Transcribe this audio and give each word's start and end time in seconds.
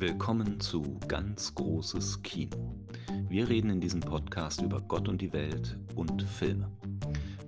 Willkommen 0.00 0.60
zu 0.60 1.00
Ganz 1.08 1.56
Großes 1.56 2.22
Kino. 2.22 2.86
Wir 3.28 3.48
reden 3.48 3.68
in 3.68 3.80
diesem 3.80 3.98
Podcast 3.98 4.62
über 4.62 4.80
Gott 4.80 5.08
und 5.08 5.20
die 5.20 5.32
Welt 5.32 5.76
und 5.96 6.22
Filme. 6.22 6.70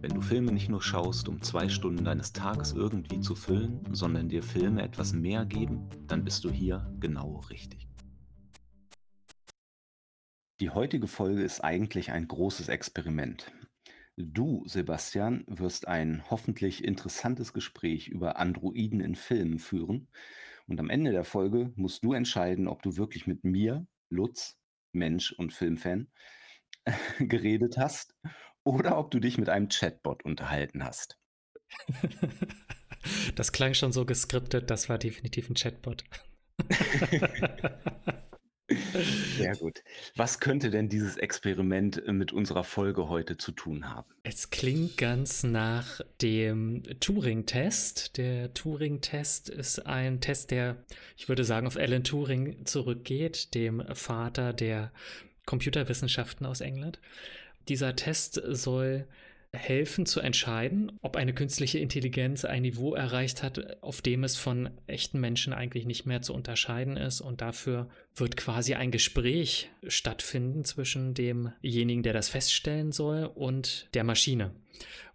Wenn 0.00 0.14
du 0.14 0.20
Filme 0.20 0.50
nicht 0.50 0.68
nur 0.68 0.82
schaust, 0.82 1.28
um 1.28 1.40
zwei 1.42 1.68
Stunden 1.68 2.04
deines 2.04 2.32
Tages 2.32 2.72
irgendwie 2.72 3.20
zu 3.20 3.36
füllen, 3.36 3.84
sondern 3.92 4.28
dir 4.28 4.42
Filme 4.42 4.82
etwas 4.82 5.12
mehr 5.12 5.46
geben, 5.46 5.88
dann 6.08 6.24
bist 6.24 6.42
du 6.42 6.50
hier 6.50 6.92
genau 6.98 7.36
richtig. 7.50 7.86
Die 10.58 10.70
heutige 10.70 11.06
Folge 11.06 11.44
ist 11.44 11.62
eigentlich 11.62 12.10
ein 12.10 12.26
großes 12.26 12.68
Experiment. 12.68 13.52
Du, 14.16 14.64
Sebastian, 14.66 15.44
wirst 15.46 15.86
ein 15.86 16.24
hoffentlich 16.28 16.82
interessantes 16.82 17.52
Gespräch 17.52 18.08
über 18.08 18.38
Androiden 18.38 19.00
in 19.00 19.14
Filmen 19.14 19.60
führen. 19.60 20.08
Und 20.66 20.80
am 20.80 20.90
Ende 20.90 21.12
der 21.12 21.24
Folge 21.24 21.72
musst 21.76 22.04
du 22.04 22.12
entscheiden, 22.12 22.68
ob 22.68 22.82
du 22.82 22.96
wirklich 22.96 23.26
mit 23.26 23.44
mir, 23.44 23.86
Lutz, 24.10 24.58
Mensch 24.92 25.32
und 25.32 25.52
Filmfan, 25.52 26.08
geredet 27.18 27.76
hast 27.78 28.14
oder 28.64 28.98
ob 28.98 29.10
du 29.10 29.20
dich 29.20 29.38
mit 29.38 29.48
einem 29.48 29.68
Chatbot 29.68 30.24
unterhalten 30.24 30.84
hast. 30.84 31.18
Das 33.34 33.52
klang 33.52 33.72
schon 33.72 33.92
so 33.92 34.04
geskriptet, 34.04 34.68
das 34.70 34.90
war 34.90 34.98
definitiv 34.98 35.48
ein 35.48 35.54
Chatbot. 35.54 36.04
Sehr 39.42 39.56
gut. 39.56 39.82
Was 40.16 40.40
könnte 40.40 40.70
denn 40.70 40.88
dieses 40.88 41.16
Experiment 41.16 42.04
äh, 42.06 42.12
mit 42.12 42.32
unserer 42.32 42.64
Folge 42.64 43.08
heute 43.08 43.36
zu 43.36 43.52
tun 43.52 43.88
haben? 43.88 44.08
Es 44.22 44.50
klingt 44.50 44.96
ganz 44.96 45.42
nach 45.42 46.00
dem 46.22 46.82
Turing-Test. 47.00 48.16
Der 48.16 48.52
Turing-Test 48.54 49.48
ist 49.48 49.86
ein 49.86 50.20
Test, 50.20 50.50
der, 50.50 50.76
ich 51.16 51.28
würde 51.28 51.44
sagen, 51.44 51.66
auf 51.66 51.76
Alan 51.76 52.04
Turing 52.04 52.64
zurückgeht, 52.64 53.54
dem 53.54 53.82
Vater 53.94 54.52
der 54.52 54.92
Computerwissenschaften 55.46 56.46
aus 56.46 56.60
England. 56.60 57.00
Dieser 57.68 57.96
Test 57.96 58.40
soll 58.46 59.06
helfen 59.52 60.06
zu 60.06 60.20
entscheiden, 60.20 60.92
ob 61.02 61.16
eine 61.16 61.34
künstliche 61.34 61.78
Intelligenz 61.78 62.44
ein 62.44 62.62
Niveau 62.62 62.94
erreicht 62.94 63.42
hat, 63.42 63.82
auf 63.82 64.00
dem 64.00 64.22
es 64.22 64.36
von 64.36 64.70
echten 64.86 65.20
Menschen 65.20 65.52
eigentlich 65.52 65.86
nicht 65.86 66.06
mehr 66.06 66.22
zu 66.22 66.34
unterscheiden 66.34 66.96
ist. 66.96 67.20
Und 67.20 67.40
dafür 67.40 67.88
wird 68.14 68.36
quasi 68.36 68.74
ein 68.74 68.90
Gespräch 68.90 69.70
stattfinden 69.86 70.64
zwischen 70.64 71.14
demjenigen, 71.14 72.02
der 72.02 72.12
das 72.12 72.28
feststellen 72.28 72.92
soll, 72.92 73.24
und 73.24 73.88
der 73.94 74.04
Maschine 74.04 74.52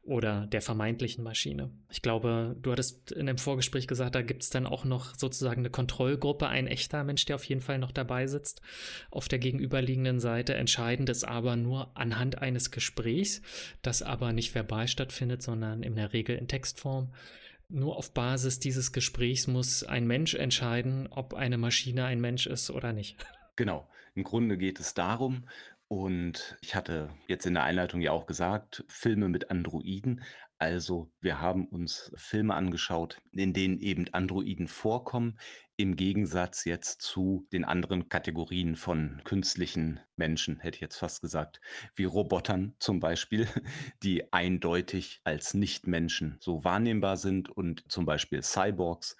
oder 0.05 0.45
der 0.45 0.61
vermeintlichen 0.61 1.23
Maschine. 1.23 1.71
Ich 1.89 2.03
glaube, 2.03 2.55
du 2.61 2.71
hattest 2.71 3.11
in 3.11 3.25
dem 3.25 3.39
Vorgespräch 3.39 3.87
gesagt, 3.87 4.13
da 4.13 4.21
gibt 4.21 4.43
es 4.43 4.51
dann 4.51 4.67
auch 4.67 4.85
noch 4.85 5.15
sozusagen 5.15 5.61
eine 5.61 5.71
Kontrollgruppe, 5.71 6.47
ein 6.47 6.67
echter 6.67 7.03
Mensch, 7.03 7.25
der 7.25 7.35
auf 7.35 7.43
jeden 7.43 7.61
Fall 7.61 7.79
noch 7.79 7.91
dabei 7.91 8.27
sitzt, 8.27 8.61
auf 9.09 9.27
der 9.27 9.39
gegenüberliegenden 9.39 10.19
Seite. 10.19 10.53
Entscheidend 10.53 11.09
ist 11.09 11.23
aber 11.23 11.55
nur 11.55 11.97
anhand 11.97 12.37
eines 12.37 12.69
Gesprächs, 12.69 13.41
das 13.81 14.03
aber 14.03 14.31
nicht 14.31 14.53
verbal 14.53 14.87
stattfindet, 14.87 15.41
sondern 15.41 15.81
in 15.81 15.95
der 15.95 16.13
Regel 16.13 16.37
in 16.37 16.47
Textform. 16.47 17.11
Nur 17.67 17.97
auf 17.97 18.13
Basis 18.13 18.59
dieses 18.59 18.91
Gesprächs 18.91 19.47
muss 19.47 19.83
ein 19.83 20.05
Mensch 20.05 20.35
entscheiden, 20.35 21.07
ob 21.09 21.33
eine 21.33 21.57
Maschine 21.57 22.05
ein 22.05 22.21
Mensch 22.21 22.45
ist 22.45 22.69
oder 22.69 22.93
nicht. 22.93 23.17
Genau. 23.55 23.87
Im 24.13 24.23
Grunde 24.23 24.57
geht 24.57 24.79
es 24.79 24.93
darum, 24.93 25.43
und 25.87 26.57
ich 26.61 26.75
hatte 26.75 27.09
jetzt 27.27 27.45
in 27.45 27.53
der 27.53 27.63
Einleitung 27.63 28.01
ja 28.01 28.11
auch 28.11 28.25
gesagt, 28.25 28.83
Filme 28.87 29.29
mit 29.29 29.51
Androiden. 29.51 30.23
Also 30.57 31.11
wir 31.19 31.41
haben 31.41 31.67
uns 31.67 32.11
Filme 32.15 32.55
angeschaut, 32.55 33.21
in 33.33 33.53
denen 33.53 33.79
eben 33.79 34.07
Androiden 34.13 34.67
vorkommen, 34.67 35.37
im 35.77 35.95
Gegensatz 35.95 36.63
jetzt 36.63 37.01
zu 37.01 37.45
den 37.51 37.65
anderen 37.65 38.07
Kategorien 38.07 38.77
von 38.77 39.21
künstlichen 39.25 39.99
Menschen, 40.15 40.59
hätte 40.59 40.75
ich 40.75 40.81
jetzt 40.81 40.97
fast 40.97 41.21
gesagt, 41.21 41.59
wie 41.95 42.05
Robotern 42.05 42.75
zum 42.79 42.99
Beispiel, 42.99 43.47
die 44.03 44.31
eindeutig 44.31 45.21
als 45.23 45.53
Nichtmenschen 45.53 46.37
so 46.39 46.63
wahrnehmbar 46.63 47.17
sind 47.17 47.49
und 47.49 47.83
zum 47.91 48.05
Beispiel 48.05 48.41
Cyborgs, 48.41 49.17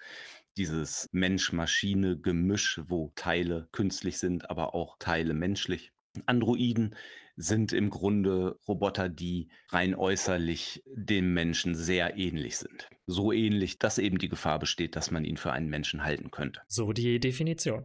dieses 0.56 1.08
Mensch-Maschine-Gemisch, 1.12 2.80
wo 2.86 3.12
Teile 3.14 3.68
künstlich 3.72 4.18
sind, 4.18 4.48
aber 4.48 4.74
auch 4.74 4.96
Teile 4.98 5.34
menschlich. 5.34 5.92
Androiden 6.26 6.94
sind 7.36 7.72
im 7.72 7.90
Grunde 7.90 8.58
Roboter, 8.66 9.08
die 9.08 9.48
rein 9.68 9.94
äußerlich 9.94 10.82
dem 10.86 11.34
Menschen 11.34 11.74
sehr 11.74 12.16
ähnlich 12.16 12.56
sind. 12.56 12.88
So 13.06 13.30
ähnlich, 13.30 13.78
dass 13.78 13.98
eben 13.98 14.18
die 14.18 14.28
Gefahr 14.28 14.58
besteht, 14.58 14.96
dass 14.96 15.10
man 15.10 15.24
ihn 15.24 15.36
für 15.36 15.52
einen 15.52 15.68
Menschen 15.68 16.02
halten 16.02 16.30
könnte. 16.30 16.62
So 16.66 16.92
die 16.92 17.20
Definition. 17.20 17.84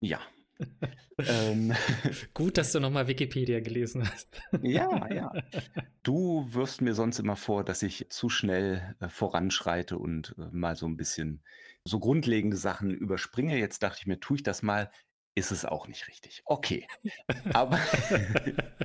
Ja. 0.00 0.20
ähm, 1.18 1.72
Gut, 2.34 2.56
dass 2.56 2.72
du 2.72 2.78
nochmal 2.78 3.08
Wikipedia 3.08 3.60
gelesen 3.60 4.08
hast. 4.08 4.40
ja, 4.62 5.12
ja. 5.12 5.32
Du 6.04 6.46
wirfst 6.52 6.80
mir 6.80 6.94
sonst 6.94 7.20
immer 7.20 7.36
vor, 7.36 7.64
dass 7.64 7.82
ich 7.82 8.06
zu 8.08 8.28
schnell 8.28 8.96
äh, 8.98 9.08
voranschreite 9.08 9.98
und 9.98 10.34
äh, 10.36 10.48
mal 10.50 10.74
so 10.74 10.86
ein 10.86 10.96
bisschen 10.96 11.42
so 11.84 12.00
grundlegende 12.00 12.56
Sachen 12.56 12.90
überspringe. 12.90 13.56
Jetzt 13.58 13.82
dachte 13.82 13.98
ich 14.00 14.06
mir, 14.06 14.18
tue 14.18 14.36
ich 14.36 14.42
das 14.42 14.62
mal 14.62 14.90
ist 15.34 15.50
es 15.50 15.64
auch 15.64 15.88
nicht 15.88 16.08
richtig. 16.08 16.42
Okay. 16.44 16.86
Aber 17.52 17.78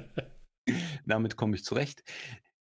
damit 1.06 1.35
komme 1.35 1.56
ich 1.56 1.63
zurecht. 1.63 2.03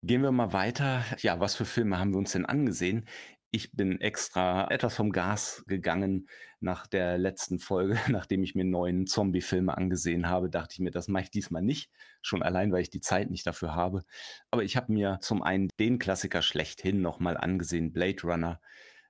Gehen 0.02 0.22
wir 0.22 0.32
mal 0.32 0.52
weiter. 0.52 1.04
Ja, 1.20 1.40
was 1.40 1.56
für 1.56 1.64
Filme 1.64 1.98
haben 1.98 2.12
wir 2.12 2.18
uns 2.18 2.32
denn 2.32 2.46
angesehen? 2.46 3.06
Ich 3.50 3.72
bin 3.72 4.00
extra 4.00 4.68
etwas 4.70 4.94
vom 4.94 5.12
Gas 5.12 5.64
gegangen 5.66 6.28
nach 6.60 6.86
der 6.86 7.16
letzten 7.16 7.58
Folge, 7.58 7.98
nachdem 8.08 8.42
ich 8.42 8.54
mir 8.54 8.64
neuen 8.64 9.06
Zombie-Filme 9.06 9.76
angesehen 9.76 10.28
habe, 10.28 10.50
dachte 10.50 10.74
ich 10.74 10.80
mir, 10.80 10.90
das 10.90 11.08
mache 11.08 11.24
ich 11.24 11.30
diesmal 11.30 11.62
nicht. 11.62 11.90
Schon 12.22 12.42
allein, 12.42 12.72
weil 12.72 12.82
ich 12.82 12.90
die 12.90 13.00
Zeit 13.00 13.30
nicht 13.30 13.46
dafür 13.46 13.74
habe. 13.74 14.04
Aber 14.50 14.62
ich 14.62 14.76
habe 14.76 14.92
mir 14.92 15.18
zum 15.22 15.42
einen 15.42 15.68
den 15.78 15.98
Klassiker 15.98 16.42
schlechthin 16.42 17.00
nochmal 17.00 17.36
angesehen, 17.36 17.92
Blade 17.92 18.22
Runner 18.24 18.60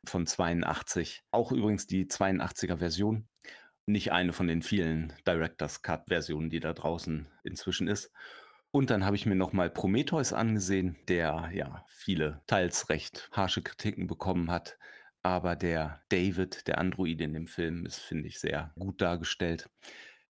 von 0.05 0.27
82. 0.27 1.25
Auch 1.31 1.51
übrigens 1.51 1.87
die 1.87 2.07
82er 2.07 2.77
Version 2.77 3.27
nicht 3.87 4.13
eine 4.13 4.33
von 4.33 4.49
den 4.49 4.63
vielen 4.63 5.13
Director's 5.27 5.83
Cut-Versionen, 5.83 6.51
die 6.51 6.61
da 6.61 6.73
draußen 6.73 7.29
inzwischen 7.45 7.89
ist. 7.89 8.13
Und 8.73 8.91
dann 8.91 9.05
habe 9.05 9.17
ich 9.17 9.27
mir 9.27 9.37
nochmal 9.37 9.71
Prometheus 9.71 10.33
angesehen, 10.33 10.97
der 11.09 11.51
ja 11.55 11.87
viele 11.89 12.43
teils 12.47 12.89
recht 12.91 13.31
harsche 13.33 13.63
Kritiken 13.63 14.07
bekommen 14.07 14.51
hat. 14.51 14.77
Aber 15.23 15.57
der 15.57 16.03
David, 16.09 16.67
der 16.67 16.79
Android 16.79 17.21
in 17.21 17.33
dem 17.33 17.47
Film, 17.47 17.87
ist, 17.87 18.01
finde 18.01 18.29
ich, 18.29 18.39
sehr 18.39 18.73
gut 18.79 19.01
dargestellt. 19.01 19.71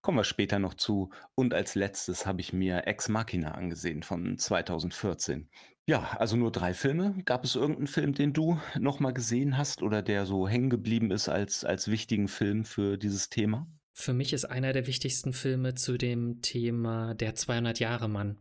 Kommen 0.01 0.17
wir 0.17 0.23
später 0.23 0.59
noch 0.59 0.75
zu. 0.75 1.11
Und 1.35 1.53
als 1.53 1.75
letztes 1.75 2.25
habe 2.25 2.41
ich 2.41 2.53
mir 2.53 2.87
Ex 2.87 3.09
Machina 3.09 3.51
angesehen 3.51 4.03
von 4.03 4.37
2014. 4.37 5.49
Ja, 5.87 6.17
also 6.19 6.35
nur 6.35 6.51
drei 6.51 6.73
Filme. 6.73 7.15
Gab 7.23 7.45
es 7.45 7.55
irgendeinen 7.55 7.87
Film, 7.87 8.13
den 8.13 8.33
du 8.33 8.59
noch 8.77 8.99
mal 8.99 9.13
gesehen 9.13 9.57
hast 9.57 9.81
oder 9.81 10.01
der 10.01 10.25
so 10.25 10.47
hängen 10.47 10.69
geblieben 10.69 11.11
ist 11.11 11.29
als, 11.29 11.63
als 11.63 11.89
wichtigen 11.89 12.27
Film 12.27 12.65
für 12.65 12.97
dieses 12.97 13.29
Thema? 13.29 13.67
Für 13.93 14.13
mich 14.13 14.33
ist 14.33 14.45
einer 14.45 14.73
der 14.73 14.85
wichtigsten 14.85 15.31
Filme 15.31 15.75
zu 15.75 15.97
dem 15.97 16.41
Thema 16.41 17.15
Der 17.15 17.35
200-Jahre-Mann 17.35 18.37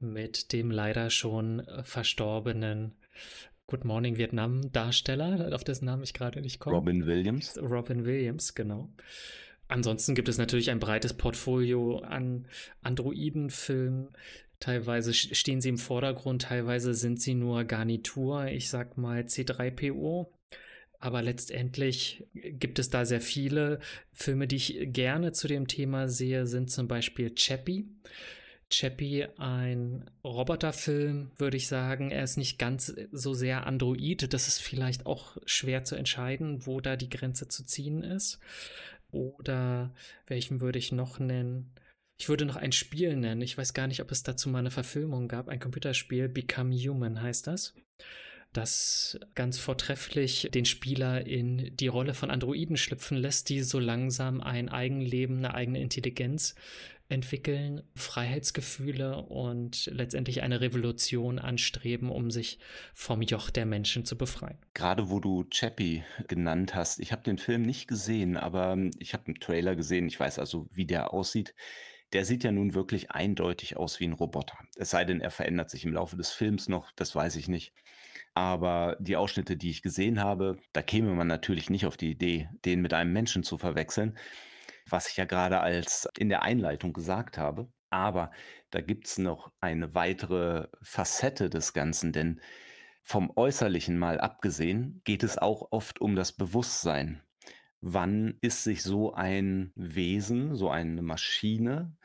mit 0.00 0.52
dem 0.52 0.70
leider 0.70 1.10
schon 1.10 1.60
äh, 1.60 1.82
verstorbenen 1.82 2.94
Good 3.66 3.84
Morning 3.84 4.18
Vietnam 4.18 4.72
Darsteller, 4.72 5.54
auf 5.54 5.64
dessen 5.64 5.86
Namen 5.86 6.02
ich 6.02 6.12
gerade 6.12 6.42
nicht 6.42 6.58
komme. 6.58 6.76
Robin 6.76 7.06
Williams. 7.06 7.58
Robin 7.58 8.04
Williams, 8.04 8.54
genau. 8.54 8.90
Ansonsten 9.68 10.14
gibt 10.14 10.28
es 10.28 10.36
natürlich 10.36 10.70
ein 10.70 10.80
breites 10.80 11.14
Portfolio 11.14 12.00
an 12.00 12.46
Androidenfilmen. 12.82 14.08
Teilweise 14.62 15.12
stehen 15.12 15.60
sie 15.60 15.70
im 15.70 15.76
Vordergrund, 15.76 16.42
teilweise 16.42 16.94
sind 16.94 17.20
sie 17.20 17.34
nur 17.34 17.64
Garnitur, 17.64 18.46
ich 18.46 18.70
sag 18.70 18.96
mal 18.96 19.22
C3PO. 19.22 20.28
Aber 21.00 21.20
letztendlich 21.20 22.28
gibt 22.32 22.78
es 22.78 22.88
da 22.88 23.04
sehr 23.04 23.20
viele 23.20 23.80
Filme, 24.12 24.46
die 24.46 24.54
ich 24.54 24.78
gerne 24.92 25.32
zu 25.32 25.48
dem 25.48 25.66
Thema 25.66 26.06
sehe, 26.06 26.46
sind 26.46 26.70
zum 26.70 26.86
Beispiel 26.86 27.34
Chappie. 27.34 27.88
Chappie 28.70 29.26
ein 29.36 30.08
Roboterfilm, 30.22 31.32
würde 31.38 31.56
ich 31.56 31.66
sagen. 31.66 32.12
Er 32.12 32.22
ist 32.22 32.36
nicht 32.36 32.60
ganz 32.60 32.94
so 33.10 33.34
sehr 33.34 33.66
Android. 33.66 34.32
Das 34.32 34.46
ist 34.46 34.60
vielleicht 34.60 35.06
auch 35.06 35.38
schwer 35.44 35.82
zu 35.82 35.96
entscheiden, 35.96 36.66
wo 36.66 36.80
da 36.80 36.94
die 36.94 37.10
Grenze 37.10 37.48
zu 37.48 37.64
ziehen 37.64 38.04
ist. 38.04 38.38
Oder 39.10 39.92
welchen 40.28 40.60
würde 40.60 40.78
ich 40.78 40.92
noch 40.92 41.18
nennen? 41.18 41.72
Ich 42.18 42.28
würde 42.28 42.44
noch 42.44 42.56
ein 42.56 42.72
Spiel 42.72 43.16
nennen. 43.16 43.42
Ich 43.42 43.58
weiß 43.58 43.74
gar 43.74 43.86
nicht, 43.86 44.00
ob 44.00 44.10
es 44.10 44.22
dazu 44.22 44.48
mal 44.48 44.58
eine 44.58 44.70
Verfilmung 44.70 45.28
gab. 45.28 45.48
Ein 45.48 45.60
Computerspiel, 45.60 46.28
Become 46.28 46.74
Human 46.76 47.20
heißt 47.20 47.46
das. 47.46 47.74
Das 48.52 49.18
ganz 49.34 49.58
vortrefflich 49.58 50.50
den 50.52 50.66
Spieler 50.66 51.26
in 51.26 51.74
die 51.74 51.88
Rolle 51.88 52.12
von 52.12 52.30
Androiden 52.30 52.76
schlüpfen 52.76 53.16
lässt, 53.16 53.48
die 53.48 53.62
so 53.62 53.78
langsam 53.78 54.42
ein 54.42 54.68
Eigenleben, 54.68 55.38
eine 55.38 55.54
eigene 55.54 55.80
Intelligenz 55.80 56.54
entwickeln, 57.08 57.82
Freiheitsgefühle 57.94 59.22
und 59.22 59.86
letztendlich 59.92 60.42
eine 60.42 60.60
Revolution 60.60 61.38
anstreben, 61.38 62.10
um 62.10 62.30
sich 62.30 62.58
vom 62.94 63.22
Joch 63.22 63.50
der 63.50 63.66
Menschen 63.66 64.04
zu 64.04 64.16
befreien. 64.16 64.58
Gerade 64.74 65.10
wo 65.10 65.20
du 65.20 65.44
Chappie 65.50 66.04
genannt 66.26 66.74
hast, 66.74 67.00
ich 67.00 67.12
habe 67.12 67.22
den 67.22 67.38
Film 67.38 67.62
nicht 67.62 67.86
gesehen, 67.86 68.36
aber 68.36 68.76
ich 68.98 69.12
habe 69.12 69.26
einen 69.26 69.40
Trailer 69.40 69.76
gesehen, 69.76 70.06
ich 70.06 70.18
weiß 70.18 70.38
also, 70.38 70.68
wie 70.72 70.86
der 70.86 71.12
aussieht. 71.12 71.54
Der 72.12 72.24
sieht 72.24 72.44
ja 72.44 72.52
nun 72.52 72.74
wirklich 72.74 73.10
eindeutig 73.10 73.76
aus 73.76 73.98
wie 73.98 74.04
ein 74.04 74.12
Roboter. 74.12 74.58
Es 74.76 74.90
sei 74.90 75.04
denn, 75.04 75.20
er 75.20 75.30
verändert 75.30 75.70
sich 75.70 75.84
im 75.84 75.94
Laufe 75.94 76.16
des 76.16 76.30
Films 76.30 76.68
noch, 76.68 76.90
das 76.92 77.14
weiß 77.14 77.36
ich 77.36 77.48
nicht. 77.48 77.72
Aber 78.34 78.96
die 79.00 79.16
Ausschnitte, 79.16 79.56
die 79.56 79.70
ich 79.70 79.82
gesehen 79.82 80.20
habe, 80.20 80.58
da 80.72 80.82
käme 80.82 81.14
man 81.14 81.26
natürlich 81.26 81.70
nicht 81.70 81.86
auf 81.86 81.96
die 81.96 82.10
Idee, 82.10 82.48
den 82.64 82.80
mit 82.82 82.94
einem 82.94 83.12
Menschen 83.12 83.42
zu 83.42 83.58
verwechseln, 83.58 84.18
was 84.88 85.08
ich 85.08 85.16
ja 85.16 85.24
gerade 85.24 85.60
als 85.60 86.08
in 86.18 86.28
der 86.28 86.42
Einleitung 86.42 86.92
gesagt 86.92 87.38
habe. 87.38 87.70
Aber 87.90 88.30
da 88.70 88.80
gibt 88.80 89.06
es 89.06 89.18
noch 89.18 89.52
eine 89.60 89.94
weitere 89.94 90.68
Facette 90.82 91.50
des 91.50 91.72
Ganzen, 91.74 92.12
denn 92.12 92.40
vom 93.02 93.32
Äußerlichen 93.36 93.98
mal 93.98 94.20
abgesehen 94.20 95.02
geht 95.04 95.22
es 95.22 95.38
auch 95.38 95.68
oft 95.72 96.00
um 96.00 96.14
das 96.16 96.32
Bewusstsein. 96.32 97.22
Wann 97.82 98.38
ist 98.40 98.62
sich 98.62 98.82
so 98.82 99.12
ein 99.12 99.72
Wesen, 99.74 100.54
so 100.54 100.70
eine 100.70 101.02
Maschine, 101.02 101.96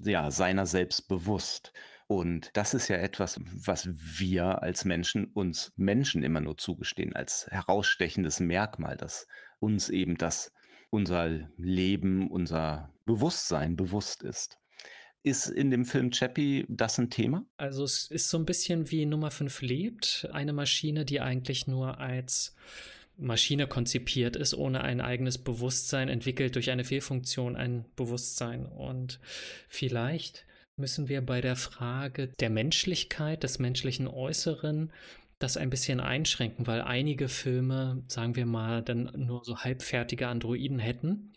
ja, 0.00 0.30
seiner 0.30 0.66
selbst 0.66 1.08
bewusst? 1.08 1.72
Und 2.08 2.50
das 2.54 2.74
ist 2.74 2.88
ja 2.88 2.96
etwas, 2.96 3.40
was 3.44 3.88
wir 3.92 4.62
als 4.62 4.84
Menschen 4.84 5.26
uns 5.26 5.72
Menschen 5.76 6.24
immer 6.24 6.40
nur 6.40 6.58
zugestehen, 6.58 7.14
als 7.14 7.46
herausstechendes 7.48 8.40
Merkmal, 8.40 8.96
dass 8.96 9.28
uns 9.60 9.88
eben 9.88 10.16
das 10.18 10.52
unser 10.90 11.48
Leben, 11.56 12.28
unser 12.28 12.92
Bewusstsein 13.06 13.76
bewusst 13.76 14.24
ist. 14.24 14.58
Ist 15.22 15.46
in 15.46 15.70
dem 15.70 15.84
Film 15.84 16.10
Chappie 16.10 16.66
das 16.68 16.98
ein 16.98 17.10
Thema? 17.10 17.46
Also 17.56 17.84
es 17.84 18.10
ist 18.10 18.28
so 18.30 18.38
ein 18.38 18.46
bisschen 18.46 18.90
wie 18.90 19.06
Nummer 19.06 19.30
5 19.30 19.62
lebt, 19.62 20.28
eine 20.32 20.52
Maschine, 20.52 21.04
die 21.04 21.20
eigentlich 21.20 21.68
nur 21.68 21.98
als 21.98 22.56
Maschine 23.20 23.66
konzipiert 23.66 24.36
ist, 24.36 24.54
ohne 24.54 24.82
ein 24.82 25.00
eigenes 25.00 25.38
Bewusstsein, 25.38 26.08
entwickelt 26.08 26.54
durch 26.54 26.70
eine 26.70 26.84
Fehlfunktion 26.84 27.56
ein 27.56 27.84
Bewusstsein. 27.96 28.66
Und 28.66 29.20
vielleicht 29.68 30.44
müssen 30.76 31.08
wir 31.08 31.20
bei 31.20 31.40
der 31.40 31.56
Frage 31.56 32.28
der 32.40 32.50
Menschlichkeit, 32.50 33.42
des 33.42 33.58
menschlichen 33.58 34.08
Äußeren, 34.08 34.90
das 35.38 35.56
ein 35.56 35.70
bisschen 35.70 36.00
einschränken, 36.00 36.66
weil 36.66 36.82
einige 36.82 37.28
Filme, 37.28 38.02
sagen 38.08 38.36
wir 38.36 38.46
mal, 38.46 38.82
dann 38.82 39.10
nur 39.16 39.44
so 39.44 39.58
halbfertige 39.58 40.28
Androiden 40.28 40.78
hätten. 40.78 41.32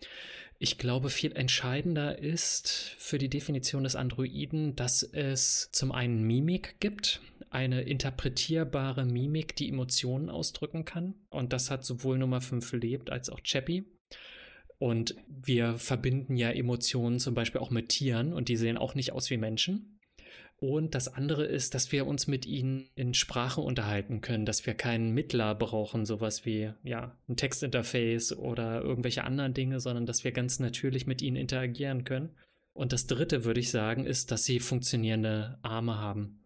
Ich 0.59 0.77
glaube, 0.77 1.09
viel 1.09 1.33
entscheidender 1.33 2.19
ist 2.19 2.95
für 2.97 3.17
die 3.17 3.29
Definition 3.29 3.83
des 3.83 3.95
Androiden, 3.95 4.75
dass 4.75 5.03
es 5.03 5.69
zum 5.71 5.91
einen 5.91 6.23
Mimik 6.23 6.75
gibt, 6.79 7.21
eine 7.53 7.81
interpretierbare 7.81 9.05
Mimik, 9.05 9.55
die 9.55 9.69
Emotionen 9.69 10.29
ausdrücken 10.29 10.85
kann. 10.85 11.15
Und 11.29 11.53
das 11.53 11.69
hat 11.69 11.85
sowohl 11.85 12.17
Nummer 12.17 12.41
5 12.41 12.73
lebt 12.73 13.09
als 13.09 13.29
auch 13.29 13.41
Chappie. 13.41 13.85
Und 14.79 15.15
wir 15.27 15.77
verbinden 15.77 16.35
ja 16.35 16.51
Emotionen 16.51 17.19
zum 17.19 17.35
Beispiel 17.35 17.61
auch 17.61 17.69
mit 17.69 17.89
Tieren 17.89 18.33
und 18.33 18.49
die 18.49 18.57
sehen 18.57 18.77
auch 18.77 18.95
nicht 18.95 19.13
aus 19.13 19.29
wie 19.29 19.37
Menschen. 19.37 19.99
Und 20.57 20.95
das 20.95 21.13
andere 21.13 21.45
ist, 21.45 21.73
dass 21.73 21.91
wir 21.91 22.07
uns 22.07 22.27
mit 22.27 22.45
ihnen 22.45 22.89
in 22.95 23.13
Sprache 23.13 23.61
unterhalten 23.61 24.21
können, 24.21 24.45
dass 24.45 24.65
wir 24.65 24.73
keinen 24.73 25.13
Mittler 25.13 25.55
brauchen, 25.55 26.05
sowas 26.05 26.45
wie 26.45 26.71
ja, 26.83 27.17
ein 27.27 27.35
Textinterface 27.35 28.37
oder 28.37 28.81
irgendwelche 28.81 29.25
anderen 29.25 29.53
Dinge, 29.53 29.79
sondern 29.79 30.05
dass 30.05 30.23
wir 30.23 30.31
ganz 30.31 30.59
natürlich 30.59 31.05
mit 31.05 31.21
ihnen 31.21 31.37
interagieren 31.37 32.03
können. 32.03 32.29
Und 32.73 32.93
das 32.93 33.07
dritte, 33.07 33.45
würde 33.45 33.59
ich 33.59 33.71
sagen, 33.71 34.05
ist, 34.05 34.31
dass 34.31 34.45
sie 34.45 34.59
funktionierende 34.59 35.59
Arme 35.61 35.97
haben 35.97 36.42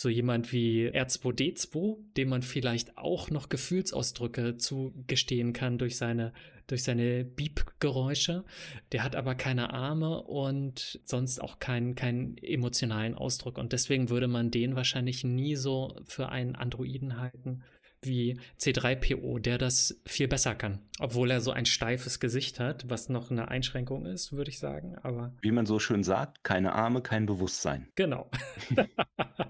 so 0.00 0.08
jemand 0.08 0.50
wie 0.50 0.88
R2D2, 0.88 1.98
dem 2.16 2.30
man 2.30 2.40
vielleicht 2.40 2.96
auch 2.96 3.30
noch 3.30 3.50
Gefühlsausdrücke 3.50 4.56
zugestehen 4.56 5.52
kann 5.52 5.76
durch 5.76 5.98
seine, 5.98 6.32
durch 6.68 6.84
seine 6.84 7.26
Beep-Geräusche. 7.26 8.44
Der 8.92 9.04
hat 9.04 9.14
aber 9.14 9.34
keine 9.34 9.74
Arme 9.74 10.22
und 10.22 11.00
sonst 11.04 11.42
auch 11.42 11.58
keinen, 11.58 11.96
keinen 11.96 12.38
emotionalen 12.38 13.14
Ausdruck. 13.14 13.58
Und 13.58 13.74
deswegen 13.74 14.08
würde 14.08 14.26
man 14.26 14.50
den 14.50 14.74
wahrscheinlich 14.74 15.22
nie 15.22 15.54
so 15.54 15.94
für 16.06 16.30
einen 16.30 16.56
Androiden 16.56 17.20
halten 17.20 17.62
wie 18.00 18.40
C3PO, 18.58 19.38
der 19.38 19.58
das 19.58 20.00
viel 20.06 20.28
besser 20.28 20.54
kann. 20.54 20.78
Obwohl 20.98 21.30
er 21.30 21.42
so 21.42 21.50
ein 21.50 21.66
steifes 21.66 22.20
Gesicht 22.20 22.58
hat, 22.58 22.88
was 22.88 23.10
noch 23.10 23.30
eine 23.30 23.48
Einschränkung 23.48 24.06
ist, 24.06 24.32
würde 24.32 24.48
ich 24.50 24.60
sagen. 24.60 24.96
Aber 25.02 25.34
wie 25.42 25.52
man 25.52 25.66
so 25.66 25.78
schön 25.78 26.02
sagt, 26.02 26.42
keine 26.42 26.72
Arme, 26.72 27.02
kein 27.02 27.26
Bewusstsein. 27.26 27.88
Genau. 27.96 28.30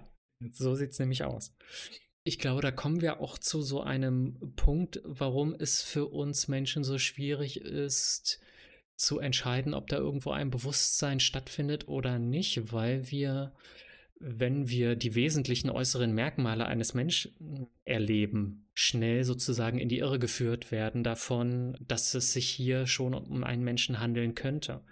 So 0.53 0.75
sieht 0.75 0.91
es 0.91 0.99
nämlich 0.99 1.25
aus. 1.25 1.55
Ich 2.23 2.39
glaube, 2.39 2.61
da 2.61 2.71
kommen 2.71 3.01
wir 3.01 3.21
auch 3.21 3.39
zu 3.39 3.63
so 3.63 3.83
einem 3.83 4.53
Punkt, 4.57 5.01
warum 5.05 5.55
es 5.55 5.83
für 5.83 6.07
uns 6.07 6.49
Menschen 6.49 6.85
so 6.85 6.99
schwierig 6.99 7.61
ist, 7.61 8.41
zu 9.01 9.19
entscheiden, 9.19 9.73
ob 9.73 9.89
da 9.89 9.97
irgendwo 9.97 10.31
ein 10.31 10.51
Bewusstsein 10.51 11.21
stattfindet 11.21 11.89
oder 11.89 12.19
nicht, 12.19 12.73
weil 12.73 13.11
wir, 13.11 13.55
wenn 14.19 14.69
wir 14.69 14.95
die 14.95 15.15
wesentlichen 15.15 15.71
äußeren 15.71 16.13
Merkmale 16.13 16.67
eines 16.67 16.93
Menschen 16.93 17.69
erleben, 17.85 18.67
schnell 18.75 19.25
sozusagen 19.25 19.79
in 19.79 19.89
die 19.89 19.99
Irre 19.99 20.19
geführt 20.19 20.71
werden 20.71 21.03
davon, 21.03 21.79
dass 21.81 22.15
es 22.15 22.35
sich 22.35 22.51
hier 22.51 22.87
schon 22.87 23.15
um 23.15 23.43
einen 23.43 23.65
Menschen 23.65 24.01
handeln 24.01 24.35
könnte. 24.35 24.83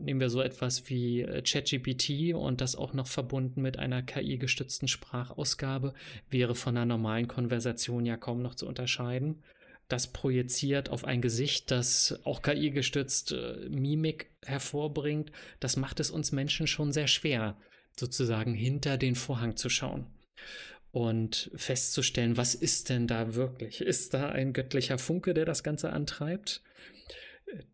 Nehmen 0.00 0.20
wir 0.20 0.30
so 0.30 0.40
etwas 0.40 0.88
wie 0.88 1.22
äh, 1.22 1.42
ChatGPT 1.42 2.34
und 2.34 2.60
das 2.60 2.76
auch 2.76 2.94
noch 2.94 3.08
verbunden 3.08 3.62
mit 3.62 3.78
einer 3.78 4.02
KI-gestützten 4.02 4.86
Sprachausgabe, 4.86 5.92
wäre 6.30 6.54
von 6.54 6.76
einer 6.76 6.86
normalen 6.86 7.26
Konversation 7.26 8.06
ja 8.06 8.16
kaum 8.16 8.40
noch 8.40 8.54
zu 8.54 8.66
unterscheiden. 8.68 9.42
Das 9.88 10.12
projiziert 10.12 10.90
auf 10.90 11.04
ein 11.04 11.20
Gesicht, 11.20 11.70
das 11.70 12.20
auch 12.24 12.42
KI-gestützt 12.42 13.32
äh, 13.32 13.68
Mimik 13.68 14.30
hervorbringt. 14.44 15.32
Das 15.58 15.76
macht 15.76 15.98
es 15.98 16.10
uns 16.10 16.30
Menschen 16.30 16.68
schon 16.68 16.92
sehr 16.92 17.08
schwer, 17.08 17.56
sozusagen 17.98 18.54
hinter 18.54 18.98
den 18.98 19.16
Vorhang 19.16 19.56
zu 19.56 19.68
schauen 19.68 20.06
und 20.92 21.50
festzustellen, 21.54 22.36
was 22.36 22.54
ist 22.54 22.88
denn 22.88 23.06
da 23.06 23.34
wirklich? 23.34 23.80
Ist 23.80 24.14
da 24.14 24.28
ein 24.30 24.52
göttlicher 24.52 24.98
Funke, 24.98 25.34
der 25.34 25.44
das 25.44 25.62
Ganze 25.62 25.92
antreibt? 25.92 26.62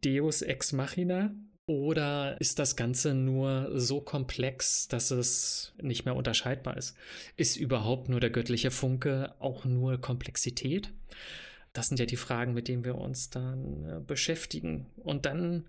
Deus 0.04 0.42
ex 0.42 0.72
machina, 0.72 1.34
oder 1.66 2.36
ist 2.40 2.58
das 2.58 2.76
Ganze 2.76 3.14
nur 3.14 3.70
so 3.74 4.00
komplex, 4.00 4.86
dass 4.88 5.10
es 5.10 5.72
nicht 5.80 6.04
mehr 6.04 6.14
unterscheidbar 6.14 6.76
ist? 6.76 6.94
Ist 7.36 7.56
überhaupt 7.56 8.08
nur 8.08 8.20
der 8.20 8.30
göttliche 8.30 8.70
Funke 8.70 9.34
auch 9.38 9.64
nur 9.64 9.98
Komplexität? 9.98 10.92
Das 11.72 11.88
sind 11.88 11.98
ja 11.98 12.06
die 12.06 12.16
Fragen, 12.16 12.52
mit 12.52 12.68
denen 12.68 12.84
wir 12.84 12.96
uns 12.96 13.30
dann 13.30 13.84
äh, 13.88 14.00
beschäftigen. 14.00 14.86
Und 14.96 15.24
dann, 15.24 15.64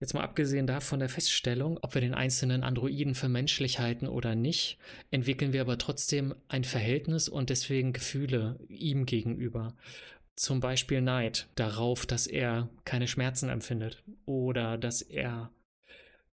jetzt 0.00 0.14
mal 0.14 0.22
abgesehen 0.22 0.66
davon 0.66 0.98
der 0.98 1.08
Feststellung, 1.08 1.78
ob 1.80 1.94
wir 1.94 2.00
den 2.00 2.14
einzelnen 2.14 2.64
Androiden 2.64 3.14
für 3.14 3.28
menschlich 3.28 3.78
halten 3.78 4.08
oder 4.08 4.34
nicht, 4.34 4.78
entwickeln 5.12 5.52
wir 5.52 5.60
aber 5.60 5.78
trotzdem 5.78 6.34
ein 6.48 6.64
Verhältnis 6.64 7.28
und 7.28 7.50
deswegen 7.50 7.92
Gefühle 7.92 8.58
ihm 8.68 9.06
gegenüber. 9.06 9.74
Zum 10.40 10.60
Beispiel 10.60 11.02
Neid 11.02 11.50
darauf, 11.54 12.06
dass 12.06 12.26
er 12.26 12.70
keine 12.86 13.06
Schmerzen 13.08 13.50
empfindet 13.50 14.02
oder 14.24 14.78
dass 14.78 15.02
er 15.02 15.50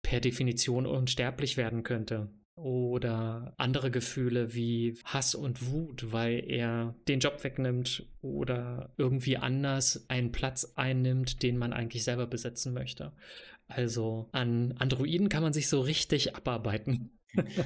per 0.02 0.20
Definition 0.20 0.84
unsterblich 0.84 1.56
werden 1.56 1.84
könnte. 1.84 2.28
Oder 2.54 3.54
andere 3.56 3.90
Gefühle 3.90 4.52
wie 4.52 4.98
Hass 5.06 5.34
und 5.34 5.70
Wut, 5.70 6.12
weil 6.12 6.44
er 6.46 6.94
den 7.08 7.20
Job 7.20 7.42
wegnimmt 7.44 8.06
oder 8.20 8.92
irgendwie 8.98 9.38
anders 9.38 10.04
einen 10.08 10.32
Platz 10.32 10.74
einnimmt, 10.76 11.42
den 11.42 11.56
man 11.56 11.72
eigentlich 11.72 12.04
selber 12.04 12.26
besetzen 12.26 12.74
möchte. 12.74 13.10
Also 13.68 14.28
an 14.32 14.74
Androiden 14.78 15.30
kann 15.30 15.42
man 15.42 15.54
sich 15.54 15.70
so 15.70 15.80
richtig 15.80 16.36
abarbeiten. 16.36 17.18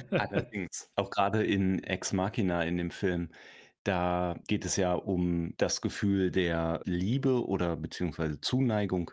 Allerdings, 0.09 0.89
auch 0.95 1.09
gerade 1.09 1.43
in 1.43 1.83
Ex 1.83 2.13
Machina 2.13 2.63
in 2.63 2.77
dem 2.77 2.91
Film, 2.91 3.27
da 3.89 4.39
geht 4.47 4.65
es 4.65 4.75
ja 4.75 4.93
um 4.93 5.55
das 5.57 5.81
Gefühl 5.81 6.29
der 6.29 6.81
Liebe 6.85 7.43
oder 7.47 7.75
beziehungsweise 7.75 8.39
Zuneigung, 8.39 9.09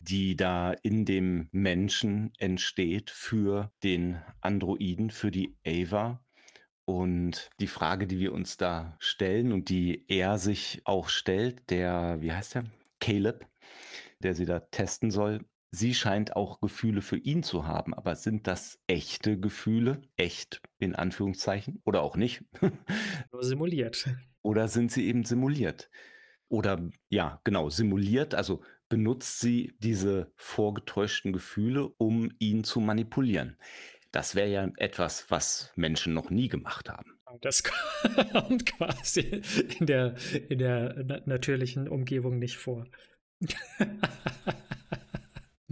die 0.00 0.36
da 0.36 0.72
in 0.82 1.06
dem 1.06 1.48
Menschen 1.52 2.30
entsteht 2.36 3.08
für 3.08 3.72
den 3.82 4.20
Androiden, 4.42 5.10
für 5.10 5.30
die 5.30 5.56
Ava. 5.66 6.22
Und 6.84 7.48
die 7.60 7.66
Frage, 7.66 8.06
die 8.06 8.18
wir 8.18 8.34
uns 8.34 8.58
da 8.58 8.94
stellen 8.98 9.52
und 9.52 9.70
die 9.70 10.04
er 10.08 10.38
sich 10.38 10.82
auch 10.84 11.08
stellt, 11.08 11.70
der, 11.70 12.18
wie 12.20 12.32
heißt 12.32 12.56
der? 12.56 12.64
Caleb, 13.00 13.46
der 14.18 14.34
sie 14.34 14.44
da 14.44 14.60
testen 14.60 15.10
soll, 15.10 15.46
Sie 15.72 15.94
scheint 15.94 16.34
auch 16.34 16.60
Gefühle 16.60 17.00
für 17.00 17.16
ihn 17.16 17.44
zu 17.44 17.66
haben, 17.66 17.94
aber 17.94 18.16
sind 18.16 18.48
das 18.48 18.80
echte 18.88 19.38
Gefühle? 19.38 20.02
Echt 20.16 20.60
in 20.78 20.96
Anführungszeichen 20.96 21.80
oder 21.84 22.02
auch 22.02 22.16
nicht? 22.16 22.44
Nur 23.32 23.44
simuliert. 23.44 24.08
Oder 24.42 24.66
sind 24.66 24.90
sie 24.90 25.06
eben 25.06 25.24
simuliert? 25.24 25.88
Oder 26.48 26.90
ja, 27.08 27.40
genau, 27.44 27.70
simuliert, 27.70 28.34
also 28.34 28.62
benutzt 28.88 29.38
sie 29.38 29.76
diese 29.78 30.32
vorgetäuschten 30.34 31.32
Gefühle, 31.32 31.88
um 31.98 32.32
ihn 32.40 32.64
zu 32.64 32.80
manipulieren. 32.80 33.56
Das 34.10 34.34
wäre 34.34 34.48
ja 34.48 34.68
etwas, 34.76 35.30
was 35.30 35.72
Menschen 35.76 36.14
noch 36.14 36.30
nie 36.30 36.48
gemacht 36.48 36.88
haben. 36.88 37.20
Das 37.42 37.62
kommt 38.32 38.66
quasi 38.66 39.42
in 39.78 39.86
der, 39.86 40.16
in 40.48 40.58
der 40.58 41.22
natürlichen 41.26 41.86
Umgebung 41.86 42.40
nicht 42.40 42.56
vor. 42.56 42.86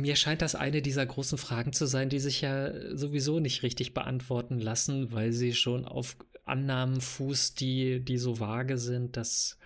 Mir 0.00 0.14
scheint 0.14 0.42
das 0.42 0.54
eine 0.54 0.80
dieser 0.80 1.04
großen 1.04 1.38
Fragen 1.38 1.72
zu 1.72 1.84
sein, 1.84 2.08
die 2.08 2.20
sich 2.20 2.40
ja 2.40 2.72
sowieso 2.96 3.40
nicht 3.40 3.64
richtig 3.64 3.94
beantworten 3.94 4.60
lassen, 4.60 5.10
weil 5.10 5.32
sie 5.32 5.54
schon 5.54 5.86
auf 5.86 6.16
Annahmen 6.44 7.00
fußt, 7.00 7.58
die, 7.58 7.98
die 7.98 8.16
so 8.16 8.38
vage 8.38 8.78
sind, 8.78 9.16
dass 9.16 9.58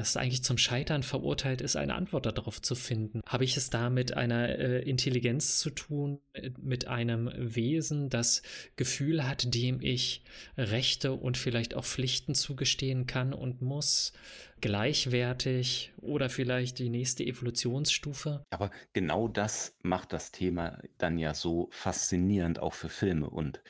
das 0.00 0.16
eigentlich 0.16 0.42
zum 0.42 0.58
Scheitern 0.58 1.02
verurteilt 1.02 1.60
ist, 1.60 1.76
eine 1.76 1.94
Antwort 1.94 2.26
darauf 2.26 2.60
zu 2.62 2.74
finden. 2.74 3.20
Habe 3.26 3.44
ich 3.44 3.56
es 3.56 3.70
da 3.70 3.90
mit 3.90 4.16
einer 4.16 4.58
äh, 4.58 4.82
Intelligenz 4.82 5.58
zu 5.58 5.70
tun, 5.70 6.20
äh, 6.32 6.50
mit 6.60 6.88
einem 6.88 7.30
Wesen, 7.36 8.08
das 8.08 8.42
Gefühl 8.76 9.26
hat, 9.26 9.54
dem 9.54 9.80
ich 9.80 10.24
Rechte 10.56 11.12
und 11.12 11.36
vielleicht 11.36 11.74
auch 11.74 11.84
Pflichten 11.84 12.34
zugestehen 12.34 13.06
kann 13.06 13.32
und 13.32 13.62
muss, 13.62 14.12
gleichwertig 14.60 15.92
oder 15.98 16.28
vielleicht 16.28 16.78
die 16.78 16.90
nächste 16.90 17.24
Evolutionsstufe? 17.24 18.44
Aber 18.50 18.70
genau 18.92 19.28
das 19.28 19.76
macht 19.82 20.12
das 20.12 20.32
Thema 20.32 20.78
dann 20.98 21.18
ja 21.18 21.34
so 21.34 21.68
faszinierend 21.70 22.58
auch 22.58 22.74
für 22.74 22.88
Filme 22.88 23.28
und 23.28 23.62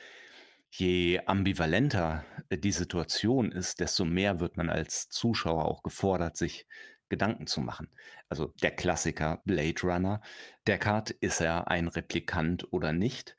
Je 0.73 1.19
ambivalenter 1.25 2.23
äh, 2.49 2.57
die 2.57 2.71
Situation 2.71 3.51
ist, 3.51 3.81
desto 3.81 4.05
mehr 4.05 4.39
wird 4.39 4.55
man 4.55 4.69
als 4.69 5.09
Zuschauer 5.09 5.65
auch 5.65 5.83
gefordert, 5.83 6.37
sich 6.37 6.65
Gedanken 7.09 7.45
zu 7.45 7.59
machen. 7.59 7.89
Also 8.29 8.53
der 8.63 8.71
Klassiker 8.71 9.41
Blade 9.43 9.81
Runner. 9.83 10.21
Deckard, 10.65 11.11
ist 11.11 11.41
er 11.41 11.67
ein 11.67 11.89
Replikant 11.89 12.71
oder 12.71 12.93
nicht? 12.93 13.35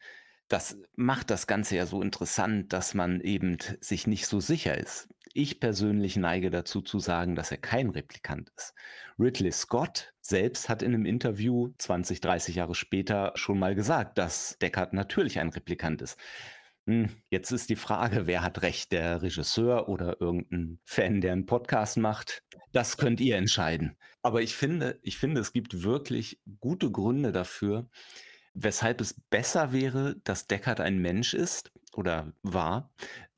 Das 0.49 0.77
macht 0.95 1.31
das 1.31 1.47
Ganze 1.47 1.77
ja 1.77 1.87
so 1.87 2.03
interessant, 2.03 2.75
dass 2.75 2.93
man 2.93 3.23
eben 3.23 3.57
sich 3.81 4.07
nicht 4.07 4.27
so 4.27 4.39
sicher 4.39 4.77
ist. 4.77 5.09
Ich 5.33 5.59
persönlich 5.59 6.17
neige 6.17 6.51
dazu 6.51 6.83
zu 6.83 6.99
sagen, 6.99 7.35
dass 7.35 7.51
er 7.51 7.57
kein 7.57 7.89
Replikant 7.89 8.53
ist. 8.59 8.75
Ridley 9.19 9.53
Scott 9.53 10.13
selbst 10.21 10.69
hat 10.69 10.83
in 10.83 10.93
einem 10.93 11.07
Interview 11.07 11.73
20, 11.79 12.21
30 12.21 12.57
Jahre 12.57 12.75
später 12.75 13.33
schon 13.37 13.59
mal 13.59 13.75
gesagt, 13.75 14.19
dass 14.19 14.59
Deckard 14.59 14.93
natürlich 14.93 15.41
ein 15.41 15.49
Replikant 15.49 16.03
ist. 16.03 16.19
Hm, 16.87 17.11
jetzt 17.31 17.53
ist 17.53 17.71
die 17.71 17.77
Frage, 17.77 18.27
wer 18.27 18.43
hat 18.43 18.63
recht, 18.63 18.91
der 18.91 19.23
Regisseur 19.23 19.89
oder 19.89 20.21
irgendein 20.21 20.81
Fan, 20.85 21.21
der 21.21 21.33
einen 21.33 21.47
Podcast 21.47 21.97
macht? 21.97 22.43
Das 22.73 22.97
könnt 22.97 23.21
ihr 23.21 23.37
entscheiden. 23.37 23.97
Aber 24.23 24.43
ich 24.43 24.57
finde 24.57 24.99
ich 25.03 25.19
finde, 25.19 25.41
es 25.41 25.53
gibt 25.53 25.83
wirklich 25.83 26.41
gute 26.61 26.91
Gründe 26.91 27.31
dafür, 27.31 27.89
weshalb 28.55 29.01
es 29.01 29.15
besser 29.31 29.73
wäre, 29.73 30.17
dass 30.25 30.49
Deckard 30.49 30.81
ein 30.81 30.99
Mensch 30.99 31.35
ist 31.35 31.73
oder 31.93 32.33
war, 32.43 32.93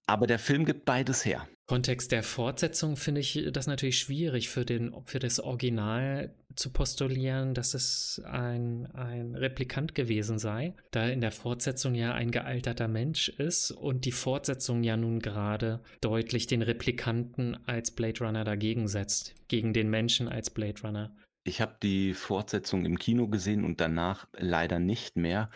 aber 0.06 0.26
der 0.26 0.38
Film 0.38 0.64
gibt 0.64 0.84
beides 0.84 1.24
her. 1.24 1.46
Kontext 1.66 2.12
der 2.12 2.22
Fortsetzung 2.22 2.96
finde 2.96 3.22
ich 3.22 3.48
das 3.50 3.66
natürlich 3.66 3.98
schwierig 3.98 4.50
für, 4.50 4.66
den, 4.66 4.94
für 5.06 5.18
das 5.18 5.40
Original 5.40 6.34
zu 6.56 6.70
postulieren, 6.70 7.54
dass 7.54 7.72
es 7.72 8.20
ein, 8.26 8.86
ein 8.92 9.34
Replikant 9.34 9.94
gewesen 9.94 10.38
sei, 10.38 10.74
da 10.90 11.08
in 11.08 11.22
der 11.22 11.32
Fortsetzung 11.32 11.94
ja 11.94 12.12
ein 12.12 12.30
gealterter 12.30 12.86
Mensch 12.86 13.30
ist 13.30 13.70
und 13.70 14.04
die 14.04 14.12
Fortsetzung 14.12 14.84
ja 14.84 14.98
nun 14.98 15.20
gerade 15.20 15.80
deutlich 16.02 16.46
den 16.46 16.60
Replikanten 16.60 17.56
als 17.66 17.90
Blade 17.90 18.22
Runner 18.22 18.44
dagegen 18.44 18.86
setzt, 18.86 19.34
gegen 19.48 19.72
den 19.72 19.88
Menschen 19.88 20.28
als 20.28 20.50
Blade 20.50 20.82
Runner. 20.82 21.16
Ich 21.46 21.60
habe 21.60 21.76
die 21.82 22.14
Fortsetzung 22.14 22.84
im 22.84 22.98
Kino 22.98 23.28
gesehen 23.28 23.64
und 23.64 23.80
danach 23.80 24.26
leider 24.32 24.78
nicht 24.78 25.16
mehr. 25.16 25.50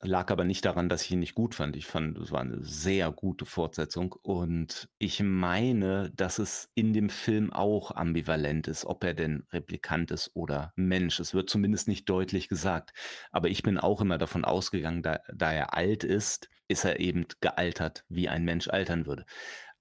Lag 0.00 0.30
aber 0.30 0.44
nicht 0.44 0.64
daran, 0.64 0.88
dass 0.88 1.02
ich 1.02 1.10
ihn 1.10 1.18
nicht 1.18 1.34
gut 1.34 1.56
fand. 1.56 1.74
Ich 1.74 1.86
fand, 1.86 2.18
es 2.18 2.30
war 2.30 2.40
eine 2.40 2.62
sehr 2.62 3.10
gute 3.10 3.44
Fortsetzung 3.46 4.12
und 4.22 4.88
ich 4.98 5.20
meine, 5.24 6.12
dass 6.14 6.38
es 6.38 6.70
in 6.74 6.92
dem 6.92 7.10
Film 7.10 7.52
auch 7.52 7.90
ambivalent 7.90 8.68
ist, 8.68 8.84
ob 8.84 9.02
er 9.02 9.14
denn 9.14 9.44
Replikant 9.52 10.12
ist 10.12 10.30
oder 10.34 10.72
Mensch. 10.76 11.18
Es 11.18 11.34
wird 11.34 11.50
zumindest 11.50 11.88
nicht 11.88 12.08
deutlich 12.08 12.48
gesagt. 12.48 12.92
Aber 13.32 13.48
ich 13.48 13.64
bin 13.64 13.76
auch 13.76 14.00
immer 14.00 14.18
davon 14.18 14.44
ausgegangen, 14.44 15.02
da, 15.02 15.18
da 15.34 15.52
er 15.52 15.74
alt 15.74 16.04
ist, 16.04 16.48
ist 16.68 16.84
er 16.84 17.00
eben 17.00 17.26
gealtert, 17.40 18.04
wie 18.08 18.28
ein 18.28 18.44
Mensch 18.44 18.68
altern 18.68 19.04
würde. 19.04 19.24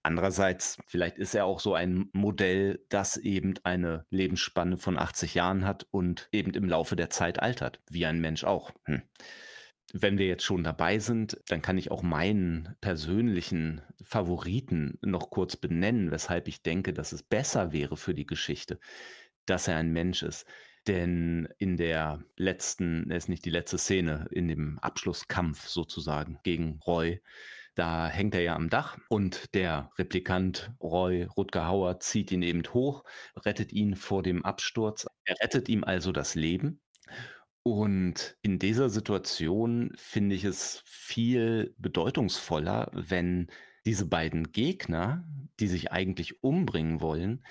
Andererseits, 0.01 0.77
vielleicht 0.87 1.19
ist 1.19 1.35
er 1.35 1.45
auch 1.45 1.59
so 1.59 1.75
ein 1.75 2.09
Modell, 2.13 2.83
das 2.89 3.17
eben 3.17 3.55
eine 3.63 4.05
Lebensspanne 4.09 4.77
von 4.77 4.97
80 4.97 5.35
Jahren 5.35 5.65
hat 5.65 5.85
und 5.91 6.27
eben 6.31 6.53
im 6.55 6.67
Laufe 6.67 6.95
der 6.95 7.11
Zeit 7.11 7.39
altert, 7.39 7.81
wie 7.89 8.05
ein 8.07 8.19
Mensch 8.19 8.45
auch. 8.45 8.71
Hm. 8.85 9.03
Wenn 9.93 10.17
wir 10.17 10.27
jetzt 10.27 10.43
schon 10.43 10.63
dabei 10.63 10.99
sind, 10.99 11.39
dann 11.47 11.61
kann 11.61 11.77
ich 11.77 11.91
auch 11.91 12.03
meinen 12.03 12.75
persönlichen 12.81 13.81
Favoriten 14.03 14.97
noch 15.01 15.29
kurz 15.29 15.55
benennen, 15.55 16.11
weshalb 16.11 16.49
ich 16.49 16.61
denke, 16.61 16.91
dass 16.93 17.13
es 17.13 17.23
besser 17.23 17.71
wäre 17.71 17.95
für 17.95 18.13
die 18.13 18.25
Geschichte, 18.25 18.79
dass 19.45 19.67
er 19.67 19.77
ein 19.77 19.93
Mensch 19.93 20.23
ist. 20.23 20.45
Denn 20.87 21.47
in 21.57 21.77
der 21.77 22.23
letzten, 22.35 23.09
es 23.11 23.25
ist 23.25 23.29
nicht 23.29 23.45
die 23.45 23.49
letzte 23.49 23.77
Szene, 23.77 24.27
in 24.31 24.47
dem 24.49 24.77
Abschlusskampf 24.79 25.67
sozusagen 25.67 26.39
gegen 26.43 26.79
Roy, 26.85 27.21
da 27.75 28.07
hängt 28.07 28.35
er 28.35 28.41
ja 28.41 28.55
am 28.55 28.69
Dach 28.69 28.97
und 29.09 29.53
der 29.53 29.91
Replikant 29.97 30.71
Roy 30.81 31.23
Rutger 31.23 31.67
Hauer 31.67 31.99
zieht 31.99 32.31
ihn 32.31 32.41
eben 32.41 32.63
hoch, 32.73 33.03
rettet 33.45 33.71
ihn 33.71 33.95
vor 33.95 34.23
dem 34.23 34.43
Absturz. 34.43 35.05
Er 35.25 35.35
rettet 35.41 35.69
ihm 35.69 35.83
also 35.83 36.11
das 36.11 36.35
Leben 36.35 36.81
und 37.73 38.37
in 38.41 38.59
dieser 38.59 38.89
Situation 38.89 39.91
finde 39.95 40.35
ich 40.35 40.43
es 40.43 40.81
viel 40.85 41.73
bedeutungsvoller, 41.77 42.91
wenn 42.93 43.47
diese 43.85 44.05
beiden 44.05 44.51
Gegner, 44.51 45.25
die 45.59 45.67
sich 45.67 45.91
eigentlich 45.91 46.43
umbringen 46.43 47.01
wollen, 47.01 47.45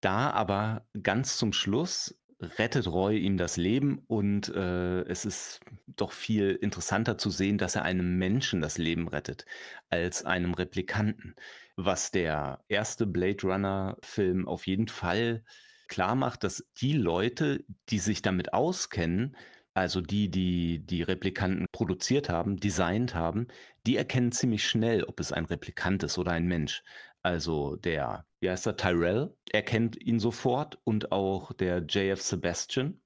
da 0.00 0.30
aber 0.30 0.86
ganz 1.02 1.36
zum 1.36 1.52
Schluss 1.52 2.18
rettet 2.40 2.88
Roy 2.88 3.18
ihm 3.18 3.36
das 3.36 3.56
Leben 3.56 4.02
und 4.08 4.48
äh, 4.48 5.02
es 5.02 5.24
ist 5.24 5.60
doch 5.86 6.12
viel 6.12 6.58
interessanter 6.60 7.18
zu 7.18 7.30
sehen, 7.30 7.58
dass 7.58 7.76
er 7.76 7.82
einem 7.82 8.18
Menschen 8.18 8.60
das 8.60 8.78
Leben 8.78 9.08
rettet, 9.08 9.46
als 9.90 10.24
einem 10.24 10.54
Replikanten. 10.54 11.36
Was 11.76 12.10
der 12.10 12.64
erste 12.68 13.06
Blade 13.06 13.46
Runner-Film 13.46 14.48
auf 14.48 14.66
jeden 14.66 14.88
Fall 14.88 15.44
klar 15.88 16.14
macht, 16.14 16.42
dass 16.42 16.66
die 16.80 16.94
Leute, 16.94 17.64
die 17.90 17.98
sich 17.98 18.22
damit 18.22 18.52
auskennen, 18.52 19.36
also 19.74 20.00
die, 20.00 20.30
die 20.30 20.80
die 20.84 21.02
Replikanten 21.02 21.66
produziert 21.72 22.28
haben, 22.28 22.58
designt 22.58 23.14
haben, 23.14 23.48
die 23.86 23.96
erkennen 23.96 24.32
ziemlich 24.32 24.66
schnell, 24.66 25.04
ob 25.04 25.20
es 25.20 25.32
ein 25.32 25.46
Replikant 25.46 26.02
ist 26.02 26.18
oder 26.18 26.32
ein 26.32 26.46
Mensch. 26.46 26.82
Also 27.22 27.76
der, 27.76 28.26
wie 28.40 28.50
heißt 28.50 28.66
er, 28.66 28.76
Tyrell 28.76 29.34
erkennt 29.50 29.96
ihn 30.00 30.18
sofort 30.18 30.78
und 30.84 31.12
auch 31.12 31.52
der 31.52 31.84
JF 31.88 32.20
Sebastian, 32.20 33.00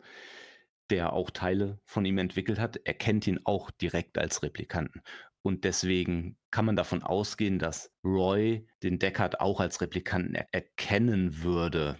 der 0.90 1.12
auch 1.12 1.30
Teile 1.30 1.80
von 1.84 2.04
ihm 2.04 2.18
entwickelt 2.18 2.58
hat, 2.58 2.76
erkennt 2.84 3.26
ihn 3.26 3.40
auch 3.44 3.70
direkt 3.70 4.18
als 4.18 4.42
Replikanten. 4.42 5.02
Und 5.42 5.64
deswegen 5.64 6.36
kann 6.50 6.64
man 6.64 6.76
davon 6.76 7.02
ausgehen, 7.02 7.58
dass 7.58 7.92
Roy 8.02 8.66
den 8.82 8.98
Deckard 8.98 9.40
auch 9.40 9.60
als 9.60 9.80
Replikanten 9.80 10.34
er 10.34 10.48
erkennen 10.52 11.42
würde, 11.42 11.96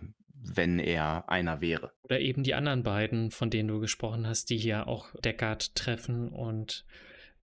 wenn 0.54 0.78
er 0.78 1.28
einer 1.28 1.60
wäre. 1.60 1.92
Oder 2.02 2.20
eben 2.20 2.42
die 2.42 2.54
anderen 2.54 2.82
beiden, 2.82 3.30
von 3.30 3.50
denen 3.50 3.68
du 3.68 3.80
gesprochen 3.80 4.26
hast, 4.26 4.50
die 4.50 4.58
hier 4.58 4.86
auch 4.86 5.08
Deckard 5.20 5.74
treffen 5.74 6.28
und 6.28 6.84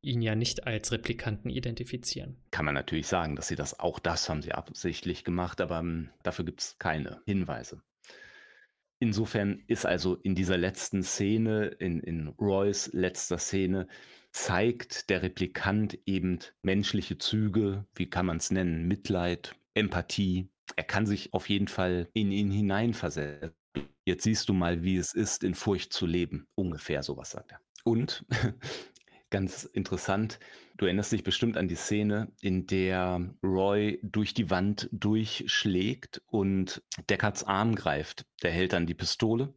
ihn 0.02 0.22
ja 0.22 0.36
nicht 0.36 0.68
als 0.68 0.92
Replikanten 0.92 1.50
identifizieren. 1.50 2.38
Kann 2.52 2.66
man 2.66 2.76
natürlich 2.76 3.08
sagen, 3.08 3.36
dass 3.36 3.48
sie 3.48 3.56
das 3.56 3.80
auch 3.80 4.00
das 4.00 4.30
haben 4.30 4.42
sie 4.42 4.52
absichtlich 4.52 5.24
gemacht, 5.24 5.62
aber 5.62 5.80
um, 5.80 5.86
hm, 5.86 6.10
dafür 6.24 6.46
gibt 6.46 6.62
es 6.62 6.78
keine 6.78 7.22
Hinweise. 7.26 7.82
Insofern 9.00 9.64
ist 9.68 9.86
also 9.86 10.16
in 10.16 10.36
dieser 10.36 10.58
letzten 10.58 11.04
Szene, 11.04 11.66
in, 11.66 12.00
in 12.00 12.28
Roys 12.28 12.90
letzter 12.94 13.38
Szene, 13.38 13.88
zeigt 14.32 15.10
der 15.10 15.22
Replikant 15.22 16.00
eben 16.06 16.40
menschliche 16.62 17.18
Züge, 17.18 17.86
wie 17.96 18.10
kann 18.10 18.26
man 18.26 18.38
es 18.38 18.50
nennen, 18.50 18.88
Mitleid, 18.88 19.56
Empathie, 19.74 20.48
er 20.76 20.84
kann 20.84 21.06
sich 21.06 21.34
auf 21.34 21.50
jeden 21.50 21.68
Fall 21.68 22.10
in 22.14 22.32
ihn 22.32 22.52
hineinversetzen. 22.52 23.54
Jetzt 24.06 24.24
siehst 24.24 24.50
du 24.50 24.54
mal, 24.54 24.84
wie 24.84 24.98
es 24.98 25.14
ist, 25.14 25.44
in 25.44 25.56
Furcht 25.56 25.94
zu 25.94 26.06
leben. 26.06 26.48
Ungefähr 26.56 27.04
sowas 27.04 27.32
sagt 27.32 27.54
er. 27.54 27.60
Und 27.84 28.26
ganz 29.30 29.64
interessant, 29.64 30.40
du 30.78 30.86
erinnerst 30.86 31.12
dich 31.12 31.24
bestimmt 31.24 31.58
an 31.58 31.68
die 31.68 31.76
Szene, 31.76 32.32
in 32.42 32.68
der 32.68 33.34
Roy 33.42 34.00
durch 34.04 34.34
die 34.34 34.50
Wand 34.50 34.90
durchschlägt 34.92 36.22
und 36.28 36.84
Deckards 37.10 37.44
Arm 37.44 37.76
greift. 37.76 38.26
Der 38.44 38.52
hält 38.52 38.74
dann 38.74 38.86
die 38.86 38.94
Pistole. 38.94 39.54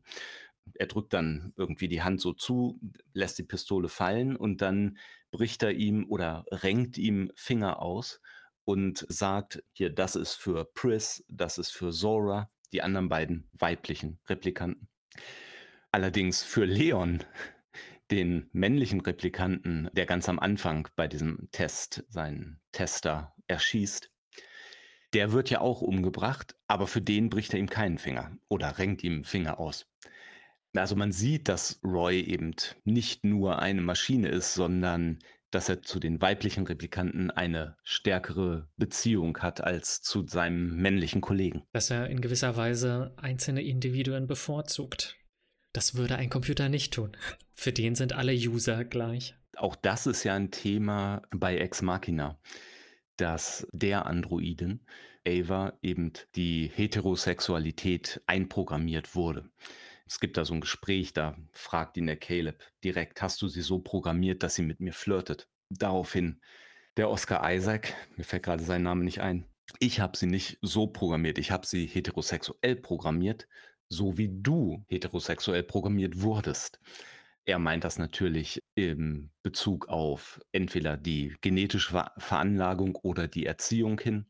Er 0.74 0.86
drückt 0.86 1.12
dann 1.12 1.52
irgendwie 1.56 1.88
die 1.88 2.02
Hand 2.02 2.20
so 2.20 2.32
zu, 2.32 2.80
lässt 3.12 3.38
die 3.38 3.44
Pistole 3.44 3.88
fallen 3.88 4.36
und 4.36 4.62
dann 4.62 4.98
bricht 5.30 5.62
er 5.62 5.72
ihm 5.72 6.06
oder 6.08 6.44
renkt 6.50 6.98
ihm 6.98 7.30
Finger 7.34 7.80
aus 7.80 8.20
und 8.66 9.06
sagt, 9.08 9.62
hier, 9.72 9.90
das 9.90 10.16
ist 10.16 10.34
für 10.34 10.64
Pris, 10.64 11.24
das 11.28 11.56
ist 11.56 11.70
für 11.70 11.92
Zora, 11.92 12.50
die 12.72 12.82
anderen 12.82 13.08
beiden 13.08 13.48
weiblichen 13.52 14.18
Replikanten. 14.26 14.88
Allerdings 15.92 16.42
für 16.42 16.64
Leon, 16.64 17.22
den 18.10 18.50
männlichen 18.52 19.00
Replikanten, 19.00 19.88
der 19.92 20.04
ganz 20.04 20.28
am 20.28 20.38
Anfang 20.38 20.88
bei 20.96 21.08
diesem 21.08 21.48
Test 21.52 22.04
seinen 22.08 22.60
Tester 22.72 23.34
erschießt, 23.46 24.10
der 25.12 25.32
wird 25.32 25.48
ja 25.48 25.60
auch 25.60 25.80
umgebracht, 25.80 26.56
aber 26.66 26.88
für 26.88 27.00
den 27.00 27.30
bricht 27.30 27.54
er 27.54 27.60
ihm 27.60 27.70
keinen 27.70 27.98
Finger 27.98 28.36
oder 28.48 28.78
renkt 28.78 29.04
ihm 29.04 29.22
Finger 29.22 29.60
aus. 29.60 29.86
Also 30.74 30.96
man 30.96 31.12
sieht, 31.12 31.48
dass 31.48 31.80
Roy 31.84 32.20
eben 32.20 32.54
nicht 32.84 33.24
nur 33.24 33.60
eine 33.60 33.80
Maschine 33.80 34.28
ist, 34.28 34.54
sondern 34.54 35.20
dass 35.56 35.70
er 35.70 35.80
zu 35.80 35.98
den 35.98 36.20
weiblichen 36.20 36.66
Replikanten 36.66 37.30
eine 37.30 37.78
stärkere 37.82 38.68
Beziehung 38.76 39.38
hat 39.38 39.64
als 39.64 40.02
zu 40.02 40.26
seinem 40.26 40.76
männlichen 40.76 41.22
Kollegen. 41.22 41.62
Dass 41.72 41.88
er 41.88 42.10
in 42.10 42.20
gewisser 42.20 42.58
Weise 42.58 43.14
einzelne 43.16 43.62
Individuen 43.62 44.26
bevorzugt. 44.26 45.16
Das 45.72 45.94
würde 45.94 46.16
ein 46.16 46.28
Computer 46.28 46.68
nicht 46.68 46.92
tun. 46.92 47.16
Für 47.54 47.72
den 47.72 47.94
sind 47.94 48.12
alle 48.12 48.34
User 48.34 48.84
gleich. 48.84 49.34
Auch 49.56 49.76
das 49.76 50.06
ist 50.06 50.24
ja 50.24 50.34
ein 50.34 50.50
Thema 50.50 51.22
bei 51.34 51.56
Ex 51.56 51.80
Machina, 51.80 52.38
dass 53.16 53.66
der 53.72 54.04
Androiden 54.04 54.86
Ava 55.26 55.72
eben 55.80 56.12
die 56.34 56.70
Heterosexualität 56.74 58.20
einprogrammiert 58.26 59.14
wurde. 59.14 59.48
Es 60.06 60.20
gibt 60.20 60.36
da 60.36 60.44
so 60.44 60.54
ein 60.54 60.60
Gespräch, 60.60 61.12
da 61.12 61.36
fragt 61.52 61.96
ihn 61.96 62.06
der 62.06 62.16
Caleb 62.16 62.62
direkt, 62.84 63.22
hast 63.22 63.42
du 63.42 63.48
sie 63.48 63.62
so 63.62 63.80
programmiert, 63.80 64.42
dass 64.42 64.54
sie 64.54 64.62
mit 64.62 64.80
mir 64.80 64.92
flirtet? 64.92 65.48
Daraufhin 65.68 66.40
der 66.96 67.10
Oscar 67.10 67.52
Isaac, 67.52 67.94
mir 68.16 68.24
fällt 68.24 68.44
gerade 68.44 68.62
sein 68.62 68.84
Name 68.84 69.02
nicht 69.02 69.20
ein, 69.20 69.46
ich 69.80 70.00
habe 70.00 70.16
sie 70.16 70.26
nicht 70.26 70.58
so 70.62 70.86
programmiert, 70.86 71.38
ich 71.38 71.50
habe 71.50 71.66
sie 71.66 71.86
heterosexuell 71.86 72.76
programmiert, 72.76 73.48
so 73.88 74.16
wie 74.16 74.30
du 74.30 74.84
heterosexuell 74.88 75.64
programmiert 75.64 76.22
wurdest. 76.22 76.80
Er 77.44 77.58
meint 77.58 77.84
das 77.84 77.98
natürlich 77.98 78.62
im 78.74 79.30
Bezug 79.42 79.88
auf 79.88 80.40
entweder 80.52 80.96
die 80.96 81.34
genetische 81.40 82.04
Veranlagung 82.18 82.96
oder 82.96 83.28
die 83.28 83.46
Erziehung 83.46 84.00
hin, 84.00 84.26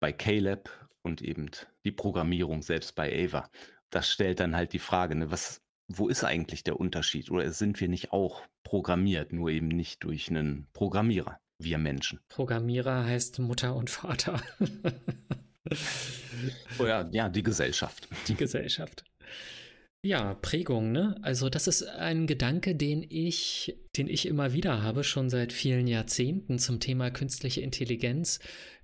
bei 0.00 0.12
Caleb 0.12 0.70
und 1.02 1.22
eben 1.22 1.50
die 1.84 1.92
Programmierung 1.92 2.62
selbst 2.62 2.94
bei 2.94 3.24
Ava 3.24 3.50
das 3.90 4.10
stellt 4.10 4.40
dann 4.40 4.56
halt 4.56 4.72
die 4.72 4.78
Frage, 4.78 5.14
ne, 5.14 5.30
was, 5.30 5.62
wo 5.88 6.08
ist 6.08 6.24
eigentlich 6.24 6.64
der 6.64 6.78
Unterschied? 6.78 7.30
Oder 7.30 7.50
sind 7.52 7.80
wir 7.80 7.88
nicht 7.88 8.12
auch 8.12 8.42
programmiert, 8.62 9.32
nur 9.32 9.50
eben 9.50 9.68
nicht 9.68 10.04
durch 10.04 10.30
einen 10.30 10.66
Programmierer, 10.72 11.40
wir 11.58 11.78
Menschen? 11.78 12.20
Programmierer 12.28 13.04
heißt 13.04 13.38
Mutter 13.40 13.74
und 13.74 13.90
Vater. 13.90 14.40
oh 16.78 16.86
ja, 16.86 17.08
ja, 17.12 17.28
die 17.28 17.42
Gesellschaft. 17.42 18.08
Die 18.28 18.34
Gesellschaft. 18.34 19.04
Ja, 20.02 20.32
Prägung, 20.34 20.92
ne? 20.92 21.16
Also 21.20 21.50
das 21.50 21.66
ist 21.66 21.82
ein 21.82 22.26
Gedanke, 22.26 22.74
den 22.74 23.04
ich, 23.06 23.76
den 23.96 24.08
ich 24.08 24.26
immer 24.26 24.54
wieder 24.54 24.82
habe, 24.82 25.04
schon 25.04 25.28
seit 25.28 25.52
vielen 25.52 25.86
Jahrzehnten 25.86 26.58
zum 26.58 26.80
Thema 26.80 27.10
künstliche 27.10 27.60
Intelligenz 27.60 28.40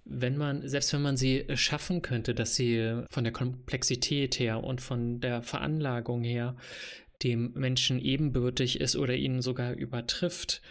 wenn 0.08 0.36
man, 0.36 0.66
selbst 0.68 0.92
wenn 0.92 1.02
man 1.02 1.16
sie 1.16 1.44
schaffen 1.54 2.00
könnte, 2.00 2.34
dass 2.34 2.54
sie 2.54 3.02
von 3.10 3.24
der 3.24 3.32
Komplexität 3.32 4.38
her 4.38 4.62
und 4.62 4.80
von 4.80 5.20
der 5.20 5.42
Veranlagung 5.42 6.22
her 6.22 6.56
dem 7.22 7.52
Menschen 7.54 7.98
ebenbürtig 8.00 8.80
ist 8.80 8.96
oder 8.96 9.14
ihn 9.14 9.42
sogar 9.42 9.72
übertrifft, 9.72 10.62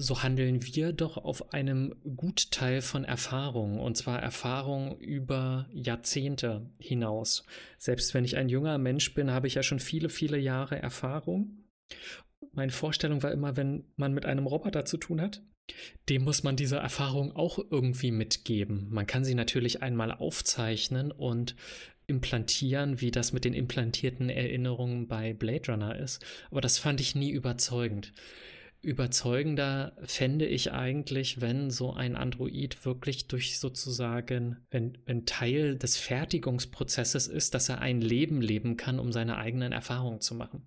so 0.00 0.22
handeln 0.22 0.64
wir 0.64 0.92
doch 0.92 1.16
auf 1.16 1.52
einem 1.52 1.96
Gutteil 2.16 2.82
von 2.82 3.04
Erfahrung, 3.04 3.80
und 3.80 3.96
zwar 3.96 4.22
Erfahrung 4.22 4.96
über 5.00 5.68
Jahrzehnte 5.72 6.70
hinaus. 6.78 7.44
Selbst 7.78 8.14
wenn 8.14 8.24
ich 8.24 8.36
ein 8.36 8.48
junger 8.48 8.78
Mensch 8.78 9.12
bin, 9.14 9.32
habe 9.32 9.48
ich 9.48 9.54
ja 9.54 9.64
schon 9.64 9.80
viele, 9.80 10.08
viele 10.08 10.38
Jahre 10.38 10.80
Erfahrung. 10.80 11.64
Meine 12.52 12.70
Vorstellung 12.70 13.24
war 13.24 13.32
immer, 13.32 13.56
wenn 13.56 13.84
man 13.96 14.14
mit 14.14 14.24
einem 14.24 14.46
Roboter 14.46 14.84
zu 14.84 14.98
tun 14.98 15.20
hat, 15.20 15.42
dem 16.08 16.24
muss 16.24 16.42
man 16.42 16.56
diese 16.56 16.76
Erfahrung 16.76 17.34
auch 17.34 17.58
irgendwie 17.70 18.10
mitgeben. 18.10 18.88
Man 18.90 19.06
kann 19.06 19.24
sie 19.24 19.34
natürlich 19.34 19.82
einmal 19.82 20.12
aufzeichnen 20.12 21.12
und 21.12 21.54
implantieren, 22.06 23.00
wie 23.00 23.10
das 23.10 23.32
mit 23.32 23.44
den 23.44 23.54
implantierten 23.54 24.30
Erinnerungen 24.30 25.06
bei 25.08 25.34
Blade 25.34 25.70
Runner 25.70 25.96
ist. 25.96 26.24
Aber 26.50 26.60
das 26.60 26.78
fand 26.78 27.00
ich 27.00 27.14
nie 27.14 27.30
überzeugend. 27.30 28.12
Überzeugender 28.80 29.96
fände 30.04 30.46
ich 30.46 30.72
eigentlich, 30.72 31.40
wenn 31.40 31.70
so 31.70 31.92
ein 31.92 32.16
Android 32.16 32.84
wirklich 32.84 33.26
durch 33.26 33.58
sozusagen, 33.58 34.56
wenn, 34.70 34.96
wenn 35.04 35.26
Teil 35.26 35.76
des 35.76 35.96
Fertigungsprozesses 35.96 37.26
ist, 37.26 37.54
dass 37.54 37.68
er 37.68 37.80
ein 37.80 38.00
Leben 38.00 38.40
leben 38.40 38.76
kann, 38.76 39.00
um 39.00 39.12
seine 39.12 39.36
eigenen 39.36 39.72
Erfahrungen 39.72 40.20
zu 40.20 40.34
machen. 40.34 40.66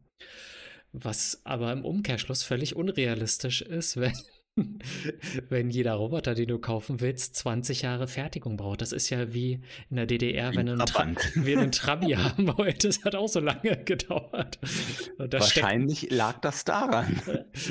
Was 0.91 1.41
aber 1.45 1.71
im 1.71 1.85
Umkehrschluss 1.85 2.43
völlig 2.43 2.75
unrealistisch 2.75 3.61
ist, 3.61 3.95
wenn 3.97 4.13
wenn 5.49 5.69
jeder 5.69 5.93
Roboter, 5.93 6.35
den 6.35 6.49
du 6.49 6.59
kaufen 6.59 6.99
willst, 6.99 7.35
20 7.37 7.83
Jahre 7.83 8.07
Fertigung 8.07 8.57
braucht. 8.57 8.81
Das 8.81 8.91
ist 8.91 9.09
ja 9.09 9.33
wie 9.33 9.61
in 9.89 9.95
der 9.95 10.05
DDR, 10.05 10.53
wenn 10.55 10.65
du 10.65 10.73
einen, 10.73 10.85
Tra 10.85 11.03
einen 11.03 11.71
Trabi 11.71 12.11
haben 12.17 12.47
wolltest. 12.57 12.99
Das 12.99 13.05
hat 13.05 13.15
auch 13.15 13.29
so 13.29 13.39
lange 13.39 13.77
gedauert. 13.85 14.59
Wahrscheinlich 15.17 16.11
lag 16.11 16.39
das 16.41 16.65
daran. 16.65 17.21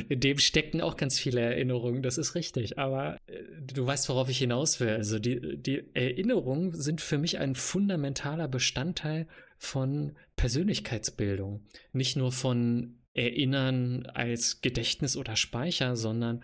In 0.09 0.21
dem 0.21 0.39
steckten 0.39 0.81
auch 0.81 0.97
ganz 0.97 1.19
viele 1.19 1.41
Erinnerungen, 1.41 2.03
das 2.03 2.17
ist 2.17 2.35
richtig. 2.35 2.79
Aber 2.79 3.19
äh, 3.27 3.43
du 3.61 3.87
weißt, 3.87 4.09
worauf 4.09 4.31
ich 4.31 4.39
hinaus 4.39 4.81
will. 4.81 4.91
Also 4.91 5.19
die, 5.19 5.59
die 5.59 5.85
Erinnerungen 5.95 6.73
sind 6.73 7.01
für 7.01 7.19
mich 7.19 7.39
ein 7.39 7.55
fundamentaler 7.55 8.49
Bestandteil 8.49 9.27
von 9.59 10.13
Persönlichkeitsbildung. 10.37 11.63
Nicht 11.93 12.17
nur 12.17 12.33
von 12.33 12.97
Erinnern 13.13 14.07
als 14.07 14.63
Gedächtnis 14.63 15.17
oder 15.17 15.37
Speicher, 15.37 15.97
sondern 15.97 16.43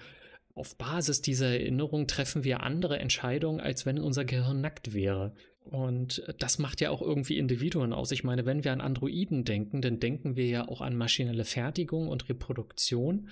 auf 0.57 0.77
Basis 0.77 1.21
dieser 1.21 1.51
Erinnerung 1.51 2.07
treffen 2.07 2.43
wir 2.43 2.63
andere 2.63 2.99
Entscheidungen, 2.99 3.61
als 3.61 3.85
wenn 3.85 4.01
unser 4.01 4.25
Gehirn 4.25 4.63
nackt 4.63 4.95
wäre. 4.95 5.35
Und 5.65 6.23
das 6.39 6.59
macht 6.59 6.81
ja 6.81 6.91
auch 6.91 7.03
irgendwie 7.03 7.37
Individuen 7.37 7.93
aus. 7.93 8.11
Ich 8.11 8.25
meine, 8.25 8.47
wenn 8.47 8.65
wir 8.65 8.73
an 8.73 8.81
Androiden 8.81 9.45
denken, 9.45 9.83
dann 9.83 10.01
denken 10.01 10.35
wir 10.35 10.47
ja 10.47 10.67
auch 10.67 10.81
an 10.81 10.97
maschinelle 10.97 11.45
Fertigung 11.45 12.09
und 12.09 12.31
Reproduktion. 12.31 13.29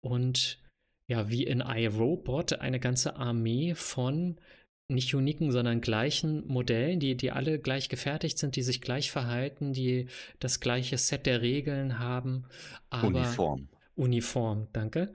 Und 0.00 0.58
ja, 1.06 1.28
wie 1.28 1.44
in 1.44 1.60
iRobot 1.60 2.60
eine 2.60 2.80
ganze 2.80 3.16
Armee 3.16 3.74
von 3.74 4.40
nicht 4.88 5.14
uniken, 5.14 5.50
sondern 5.50 5.82
gleichen 5.82 6.46
Modellen, 6.46 6.98
die, 6.98 7.14
die 7.14 7.30
alle 7.30 7.58
gleich 7.58 7.90
gefertigt 7.90 8.38
sind, 8.38 8.56
die 8.56 8.62
sich 8.62 8.80
gleich 8.80 9.10
verhalten, 9.10 9.74
die 9.74 10.08
das 10.38 10.60
gleiche 10.60 10.96
Set 10.96 11.26
der 11.26 11.42
Regeln 11.42 11.98
haben. 11.98 12.46
Aber 12.88 13.08
Uniform. 13.08 13.68
Uniform, 13.96 14.68
danke. 14.72 15.12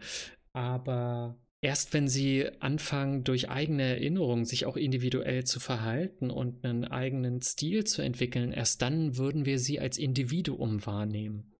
Aber 0.53 1.37
erst 1.61 1.93
wenn 1.93 2.07
sie 2.07 2.47
anfangen, 2.59 3.23
durch 3.23 3.49
eigene 3.49 3.83
Erinnerungen 3.83 4.45
sich 4.45 4.65
auch 4.65 4.77
individuell 4.77 5.43
zu 5.43 5.59
verhalten 5.59 6.31
und 6.31 6.63
einen 6.63 6.85
eigenen 6.85 7.41
Stil 7.41 7.83
zu 7.83 8.01
entwickeln, 8.01 8.51
erst 8.51 8.81
dann 8.81 9.17
würden 9.17 9.45
wir 9.45 9.59
sie 9.59 9.79
als 9.79 9.97
Individuum 9.97 10.85
wahrnehmen. 10.85 11.53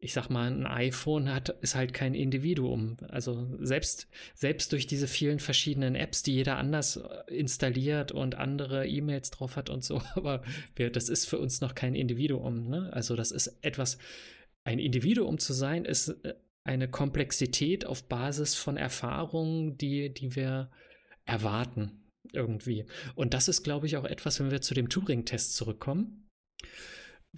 Ich 0.00 0.12
sag 0.12 0.28
mal, 0.30 0.48
ein 0.48 0.64
iPhone 0.64 1.34
hat, 1.34 1.48
ist 1.60 1.74
halt 1.74 1.92
kein 1.92 2.14
Individuum. 2.14 2.98
Also 3.08 3.48
selbst, 3.58 4.06
selbst 4.32 4.70
durch 4.70 4.86
diese 4.86 5.08
vielen 5.08 5.40
verschiedenen 5.40 5.96
Apps, 5.96 6.22
die 6.22 6.34
jeder 6.34 6.56
anders 6.56 6.98
äh, 6.98 7.34
installiert 7.34 8.12
und 8.12 8.36
andere 8.36 8.86
E-Mails 8.86 9.32
drauf 9.32 9.56
hat 9.56 9.70
und 9.70 9.82
so, 9.82 10.00
aber 10.14 10.42
wir, 10.76 10.90
das 10.90 11.08
ist 11.08 11.24
für 11.24 11.38
uns 11.38 11.60
noch 11.60 11.74
kein 11.74 11.96
Individuum. 11.96 12.68
Ne? 12.68 12.90
Also 12.92 13.16
das 13.16 13.32
ist 13.32 13.58
etwas, 13.62 13.98
ein 14.62 14.78
Individuum 14.78 15.38
zu 15.38 15.52
sein, 15.52 15.84
ist 15.84 16.10
äh, 16.24 16.34
eine 16.68 16.88
Komplexität 16.88 17.86
auf 17.86 18.08
Basis 18.08 18.54
von 18.54 18.76
Erfahrungen, 18.76 19.78
die, 19.78 20.12
die 20.12 20.36
wir 20.36 20.70
erwarten 21.24 22.04
irgendwie. 22.32 22.84
Und 23.14 23.32
das 23.32 23.48
ist, 23.48 23.62
glaube 23.62 23.86
ich, 23.86 23.96
auch 23.96 24.04
etwas, 24.04 24.38
wenn 24.38 24.50
wir 24.50 24.60
zu 24.60 24.74
dem 24.74 24.90
Turing-Test 24.90 25.56
zurückkommen, 25.56 26.28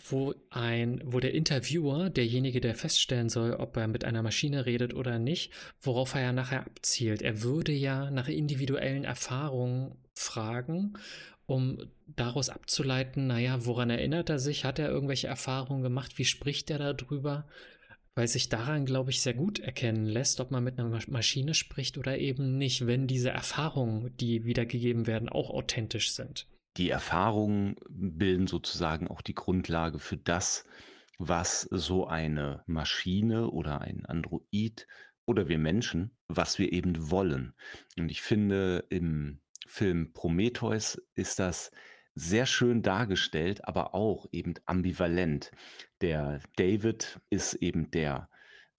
wo 0.09 0.35
ein, 0.51 1.01
wo 1.05 1.21
der 1.21 1.33
Interviewer, 1.33 2.11
derjenige, 2.11 2.61
der 2.61 2.75
feststellen 2.75 3.29
soll, 3.29 3.55
ob 3.55 3.77
er 3.77 3.87
mit 3.87 4.05
einer 4.05 4.23
Maschine 4.23 4.67
redet 4.67 4.95
oder 4.95 5.21
nicht, 5.21 5.53
worauf 5.81 6.15
er 6.15 6.23
ja 6.23 6.33
nachher 6.33 6.67
abzielt. 6.67 7.23
Er 7.23 7.43
würde 7.43 7.73
ja 7.73 8.11
nach 8.11 8.29
individuellen 8.29 9.05
Erfahrungen 9.05 9.97
fragen, 10.17 10.95
um 11.47 11.91
daraus 12.07 12.49
abzuleiten, 12.49 13.29
naja, 13.29 13.65
woran 13.65 13.91
erinnert 13.91 14.29
er 14.29 14.41
sich? 14.41 14.65
Hat 14.65 14.81
er 14.81 14.89
irgendwelche 14.89 15.29
Erfahrungen 15.29 15.83
gemacht? 15.83 16.19
Wie 16.19 16.25
spricht 16.25 16.71
er 16.71 16.95
darüber? 16.95 17.47
Weil 18.21 18.29
sich 18.29 18.51
daran, 18.51 18.85
glaube 18.85 19.09
ich, 19.09 19.23
sehr 19.23 19.33
gut 19.33 19.61
erkennen 19.61 20.05
lässt, 20.05 20.41
ob 20.41 20.51
man 20.51 20.63
mit 20.63 20.79
einer 20.79 21.01
Maschine 21.09 21.55
spricht 21.55 21.97
oder 21.97 22.19
eben 22.19 22.59
nicht, 22.59 22.87
wenn 22.87 23.07
diese 23.07 23.31
Erfahrungen, 23.31 24.15
die 24.19 24.45
wiedergegeben 24.45 25.07
werden, 25.07 25.31
auch 25.31 25.49
authentisch 25.49 26.13
sind. 26.13 26.47
Die 26.77 26.91
Erfahrungen 26.91 27.77
bilden 27.89 28.47
sozusagen 28.47 29.09
auch 29.09 29.23
die 29.23 29.35
Grundlage 29.35 29.99
für 29.99 30.19
das, 30.19 30.67
was 31.17 31.63
so 31.63 32.09
eine 32.09 32.63
Maschine 32.67 33.49
oder 33.49 33.81
ein 33.81 34.05
Android 34.05 34.87
oder 35.25 35.49
wir 35.49 35.59
Menschen, 35.59 36.11
was 36.29 36.59
wir 36.59 36.75
eben 36.75 37.11
wollen. 37.11 37.55
Und 37.99 38.11
ich 38.11 38.21
finde, 38.21 38.85
im 38.91 39.41
Film 39.67 40.13
Prometheus 40.13 41.01
ist 41.15 41.39
das 41.39 41.71
sehr 42.21 42.47
schön 42.47 42.83
dargestellt, 42.83 43.67
aber 43.67 43.95
auch 43.95 44.27
eben 44.31 44.55
ambivalent. 44.67 45.51
Der 46.01 46.41
David 46.57 47.21
ist 47.31 47.55
eben 47.55 47.91
der 47.91 48.29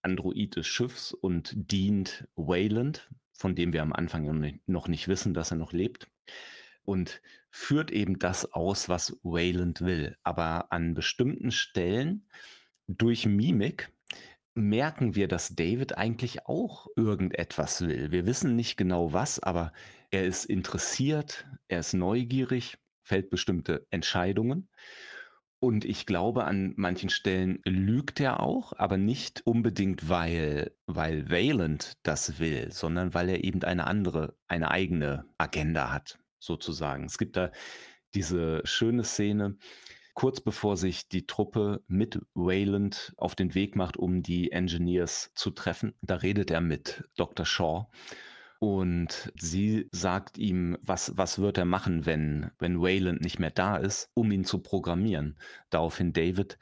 Android 0.04 0.56
des 0.56 0.68
Schiffs 0.68 1.14
und 1.14 1.54
dient 1.56 2.28
Wayland, 2.36 3.10
von 3.34 3.56
dem 3.56 3.74
wir 3.74 3.82
am 3.82 3.94
Anfang 3.94 4.60
noch 4.68 4.88
nicht 4.88 5.08
wissen, 5.08 5.34
dass 5.34 5.52
er 5.52 5.58
noch 5.58 5.74
lebt. 5.74 6.08
Und 6.84 7.22
führt 7.50 7.92
eben 7.92 8.20
das 8.20 8.54
aus, 8.54 8.90
was 8.90 9.18
Wayland 9.24 9.82
will. 9.82 10.18
Aber 10.24 10.72
an 10.72 10.94
bestimmten 10.94 11.52
Stellen 11.52 12.28
durch 12.88 13.26
Mimik 13.26 13.92
merken 14.54 15.16
wir, 15.16 15.28
dass 15.28 15.56
David 15.56 15.98
eigentlich 15.98 16.46
auch 16.46 16.88
irgendetwas 16.96 17.82
will. 17.82 18.12
Wir 18.12 18.26
wissen 18.26 18.56
nicht 18.56 18.78
genau 18.78 19.14
was, 19.14 19.40
aber 19.40 19.74
er 20.12 20.26
ist 20.26 20.46
interessiert, 20.46 21.48
er 21.68 21.80
ist 21.80 21.94
neugierig, 21.94 22.78
fällt 23.12 23.30
bestimmte 23.30 23.86
Entscheidungen. 23.90 24.70
Und 25.60 25.84
ich 25.84 26.06
glaube, 26.06 26.46
an 26.46 26.74
manchen 26.78 27.10
Stellen 27.10 27.60
lügt 27.66 28.22
er 28.22 28.40
auch, 28.40 28.72
aber 28.78 28.96
nicht 28.96 29.46
unbedingt, 29.46 30.08
weil, 30.08 30.72
weil 30.86 31.30
Wayland 31.30 31.98
das 32.04 32.40
will, 32.40 32.72
sondern 32.72 33.14
weil 33.14 33.28
er 33.28 33.44
eben 33.44 33.62
eine 33.64 33.86
andere, 33.86 34.38
eine 34.48 34.72
eigene 34.72 35.26
Agenda 35.38 35.92
hat, 35.92 36.20
sozusagen. 36.40 37.04
Es 37.04 37.18
gibt 37.18 37.36
da 37.36 37.52
diese 38.16 38.62
schöne 38.64 39.04
Szene, 39.04 39.58
kurz 40.14 40.40
bevor 40.40 40.78
sich 40.78 41.10
die 41.10 41.28
Truppe 41.28 41.84
mit 41.88 42.18
Wayland 42.34 43.14
auf 43.18 43.36
den 43.36 43.54
Weg 43.56 43.76
macht, 43.76 43.98
um 43.98 44.24
die 44.24 44.54
Engineers 44.54 45.34
zu 45.36 45.52
treffen. 45.52 45.96
Da 46.02 46.16
redet 46.16 46.50
er 46.50 46.62
mit 46.62 47.04
Dr. 47.18 47.46
Shaw 47.46 47.90
und 48.64 49.34
sie 49.40 49.90
sagt 49.92 50.38
ihm, 50.38 50.78
was, 50.84 51.18
was 51.18 51.40
wird 51.40 51.58
er 51.58 51.66
machen, 51.66 52.06
wenn, 52.06 52.52
wenn 52.60 52.80
Wayland 52.80 53.20
nicht 53.20 53.40
mehr 53.40 53.50
da 53.50 53.78
ist, 53.78 54.12
um 54.14 54.32
ihn 54.32 54.46
zu 54.46 54.60
programmieren. 54.60 55.40
Daraufhin 55.72 56.14
David, 56.14 56.60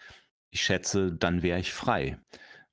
ich 0.49 0.61
schätze, 0.61 1.11
dann 1.11 1.41
wäre 1.41 1.59
ich 1.59 1.73
frei. 1.73 2.17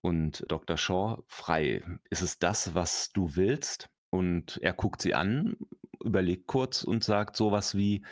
Und 0.00 0.44
Dr. 0.46 0.76
Shaw, 0.76 1.24
frei, 1.26 1.82
ist 2.08 2.22
es 2.22 2.38
das, 2.38 2.76
was 2.76 3.10
du 3.10 3.34
willst? 3.34 3.90
Und 4.10 4.60
er 4.62 4.72
guckt 4.72 5.02
sie 5.02 5.14
an, 5.14 5.56
überlegt 6.04 6.46
kurz 6.46 6.84
und 6.84 7.02
sagt 7.02 7.34
sowas 7.34 7.76
wie, 7.76 8.04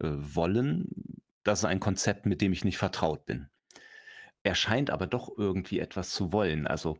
äh, 0.00 0.08
wollen, 0.08 0.88
das 1.42 1.58
ist 1.58 1.64
ein 1.66 1.80
Konzept, 1.80 2.24
mit 2.24 2.40
dem 2.40 2.54
ich 2.54 2.64
nicht 2.64 2.78
vertraut 2.78 3.26
bin. 3.26 3.50
Er 4.42 4.54
scheint 4.54 4.88
aber 4.88 5.06
doch 5.06 5.36
irgendwie 5.36 5.80
etwas 5.80 6.14
zu 6.14 6.32
wollen. 6.32 6.66
Also 6.66 6.96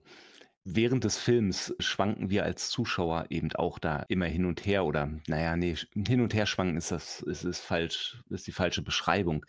Während 0.65 1.03
des 1.03 1.19
Films 1.19 1.75
schwanken 1.81 2.31
wir 2.31 2.45
als 2.45 2.69
Zuschauer 2.69 3.27
eben 3.31 3.53
auch 3.55 3.81
da 3.81 4.05
immer 4.09 4.27
hin 4.27 4.45
und 4.45 4.65
her 4.65 4.85
oder 4.85 5.11
naja, 5.27 5.57
nee, 5.57 5.77
hin 5.95 6.21
und 6.21 6.35
her 6.35 6.47
schwanken 6.47 6.77
ist 6.77 6.93
das 6.93 7.21
ist 7.21 7.45
ist 7.45 7.61
falsch 7.61 8.23
ist 8.31 8.47
die 8.47 8.53
falsche 8.53 8.83
Beschreibung. 8.83 9.45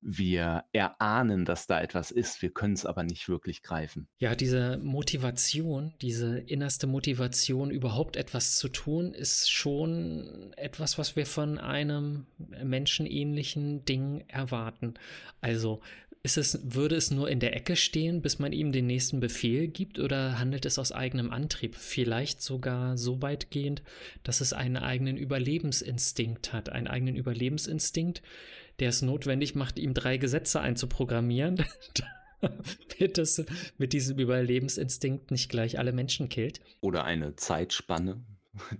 Wir 0.00 0.64
erahnen, 0.72 1.44
dass 1.44 1.66
da 1.66 1.80
etwas 1.80 2.10
ist, 2.10 2.40
wir 2.40 2.50
können 2.50 2.74
es 2.74 2.86
aber 2.86 3.02
nicht 3.02 3.28
wirklich 3.28 3.62
greifen. 3.62 4.06
Ja, 4.18 4.34
diese 4.34 4.78
Motivation, 4.78 5.94
diese 6.00 6.38
innerste 6.38 6.86
Motivation, 6.86 7.70
überhaupt 7.70 8.16
etwas 8.16 8.56
zu 8.56 8.68
tun, 8.68 9.12
ist 9.14 9.50
schon 9.50 10.52
etwas, 10.56 10.96
was 10.98 11.16
wir 11.16 11.26
von 11.26 11.58
einem 11.58 12.26
menschenähnlichen 12.38 13.84
Ding 13.84 14.24
erwarten. 14.28 14.94
Also 15.40 15.80
ist 16.26 16.36
es, 16.36 16.58
würde 16.74 16.96
es 16.96 17.12
nur 17.12 17.30
in 17.30 17.38
der 17.38 17.54
Ecke 17.54 17.76
stehen, 17.76 18.20
bis 18.20 18.40
man 18.40 18.52
ihm 18.52 18.72
den 18.72 18.88
nächsten 18.88 19.20
Befehl 19.20 19.68
gibt, 19.68 20.00
oder 20.00 20.40
handelt 20.40 20.66
es 20.66 20.76
aus 20.76 20.90
eigenem 20.90 21.30
Antrieb? 21.30 21.76
Vielleicht 21.76 22.42
sogar 22.42 22.98
so 22.98 23.22
weitgehend, 23.22 23.84
dass 24.24 24.40
es 24.40 24.52
einen 24.52 24.76
eigenen 24.76 25.16
Überlebensinstinkt 25.16 26.52
hat, 26.52 26.68
einen 26.68 26.88
eigenen 26.88 27.14
Überlebensinstinkt, 27.14 28.22
der 28.80 28.88
es 28.88 29.02
notwendig 29.02 29.54
macht, 29.54 29.78
ihm 29.78 29.94
drei 29.94 30.16
Gesetze 30.16 30.60
einzuprogrammieren, 30.60 31.64
damit 32.98 33.18
es 33.18 33.44
mit 33.78 33.92
diesem 33.92 34.18
Überlebensinstinkt 34.18 35.30
nicht 35.30 35.48
gleich 35.48 35.78
alle 35.78 35.92
Menschen 35.92 36.28
killt. 36.28 36.60
Oder 36.80 37.04
eine 37.04 37.36
Zeitspanne, 37.36 38.20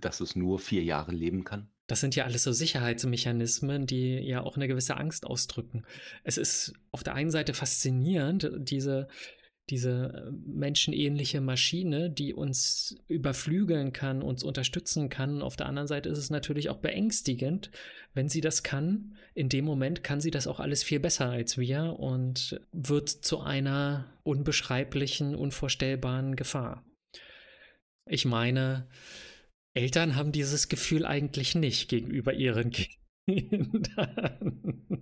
dass 0.01 0.19
es 0.19 0.35
nur 0.35 0.59
vier 0.59 0.83
Jahre 0.83 1.13
leben 1.13 1.45
kann. 1.45 1.69
Das 1.87 2.01
sind 2.01 2.15
ja 2.15 2.25
alles 2.25 2.43
so 2.43 2.51
Sicherheitsmechanismen, 2.51 3.85
die 3.87 4.15
ja 4.19 4.41
auch 4.41 4.57
eine 4.57 4.67
gewisse 4.67 4.97
Angst 4.97 5.25
ausdrücken. 5.25 5.85
Es 6.23 6.37
ist 6.37 6.73
auf 6.91 7.03
der 7.03 7.15
einen 7.15 7.31
Seite 7.31 7.53
faszinierend, 7.53 8.51
diese, 8.57 9.07
diese 9.69 10.31
menschenähnliche 10.45 11.39
Maschine, 11.39 12.09
die 12.09 12.33
uns 12.33 12.97
überflügeln 13.07 13.93
kann, 13.93 14.21
uns 14.21 14.43
unterstützen 14.43 15.07
kann. 15.07 15.41
Auf 15.41 15.55
der 15.55 15.67
anderen 15.67 15.87
Seite 15.87 16.09
ist 16.09 16.17
es 16.17 16.29
natürlich 16.29 16.69
auch 16.69 16.77
beängstigend, 16.77 17.71
wenn 18.13 18.27
sie 18.27 18.41
das 18.41 18.63
kann. 18.63 19.15
In 19.33 19.47
dem 19.47 19.63
Moment 19.63 20.03
kann 20.03 20.19
sie 20.19 20.31
das 20.31 20.47
auch 20.47 20.59
alles 20.59 20.83
viel 20.83 20.99
besser 20.99 21.29
als 21.29 21.57
wir 21.57 21.95
und 21.99 22.59
wird 22.73 23.09
zu 23.09 23.39
einer 23.39 24.13
unbeschreiblichen, 24.23 25.35
unvorstellbaren 25.35 26.35
Gefahr. 26.35 26.83
Ich 28.05 28.25
meine, 28.25 28.87
Eltern 29.73 30.15
haben 30.15 30.31
dieses 30.31 30.69
Gefühl 30.69 31.05
eigentlich 31.05 31.55
nicht 31.55 31.89
gegenüber 31.89 32.33
ihren 32.33 32.71
Kindern. 33.27 34.97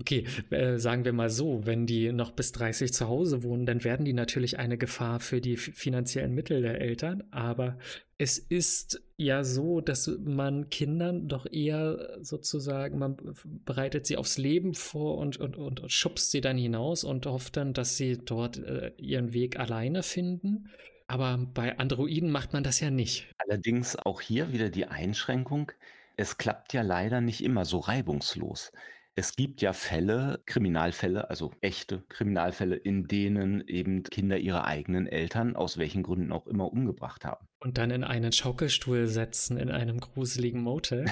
Okay, 0.00 0.24
äh, 0.50 0.78
sagen 0.78 1.04
wir 1.04 1.12
mal 1.12 1.28
so, 1.28 1.66
wenn 1.66 1.84
die 1.84 2.12
noch 2.12 2.30
bis 2.30 2.52
30 2.52 2.92
zu 2.92 3.08
Hause 3.08 3.42
wohnen, 3.42 3.66
dann 3.66 3.82
werden 3.82 4.06
die 4.06 4.12
natürlich 4.12 4.56
eine 4.56 4.78
Gefahr 4.78 5.18
für 5.18 5.40
die 5.40 5.56
finanziellen 5.56 6.34
Mittel 6.34 6.62
der 6.62 6.80
Eltern. 6.80 7.24
Aber 7.32 7.78
es 8.16 8.38
ist 8.38 9.02
ja 9.16 9.42
so, 9.42 9.80
dass 9.80 10.08
man 10.24 10.70
Kindern 10.70 11.26
doch 11.26 11.46
eher 11.50 12.16
sozusagen, 12.20 12.98
man 12.98 13.16
bereitet 13.64 14.06
sie 14.06 14.16
aufs 14.16 14.38
Leben 14.38 14.74
vor 14.74 15.18
und, 15.18 15.36
und, 15.38 15.56
und 15.56 15.82
schubst 15.90 16.30
sie 16.30 16.40
dann 16.40 16.56
hinaus 16.56 17.02
und 17.02 17.26
hofft 17.26 17.56
dann, 17.56 17.72
dass 17.72 17.96
sie 17.96 18.18
dort 18.18 18.56
äh, 18.58 18.92
ihren 18.98 19.32
Weg 19.32 19.58
alleine 19.58 20.04
finden. 20.04 20.68
Aber 21.08 21.38
bei 21.38 21.78
Androiden 21.78 22.30
macht 22.30 22.52
man 22.52 22.62
das 22.62 22.80
ja 22.80 22.90
nicht. 22.90 23.26
Allerdings 23.38 23.96
auch 23.96 24.20
hier 24.20 24.52
wieder 24.52 24.68
die 24.68 24.86
Einschränkung, 24.86 25.72
es 26.16 26.36
klappt 26.36 26.74
ja 26.74 26.82
leider 26.82 27.20
nicht 27.20 27.42
immer 27.42 27.64
so 27.64 27.78
reibungslos. 27.78 28.72
Es 29.14 29.34
gibt 29.34 29.62
ja 29.62 29.72
Fälle, 29.72 30.42
Kriminalfälle, 30.46 31.28
also 31.28 31.50
echte 31.60 32.04
Kriminalfälle, 32.08 32.76
in 32.76 33.08
denen 33.08 33.66
eben 33.66 34.04
Kinder 34.04 34.38
ihre 34.38 34.64
eigenen 34.64 35.08
Eltern 35.08 35.56
aus 35.56 35.76
welchen 35.76 36.04
Gründen 36.04 36.30
auch 36.30 36.46
immer 36.46 36.72
umgebracht 36.72 37.24
haben. 37.24 37.48
Und 37.58 37.78
dann 37.78 37.90
in 37.90 38.04
einen 38.04 38.30
Schaukelstuhl 38.30 39.08
setzen 39.08 39.56
in 39.56 39.70
einem 39.70 39.98
gruseligen 39.98 40.62
Motel. 40.62 41.06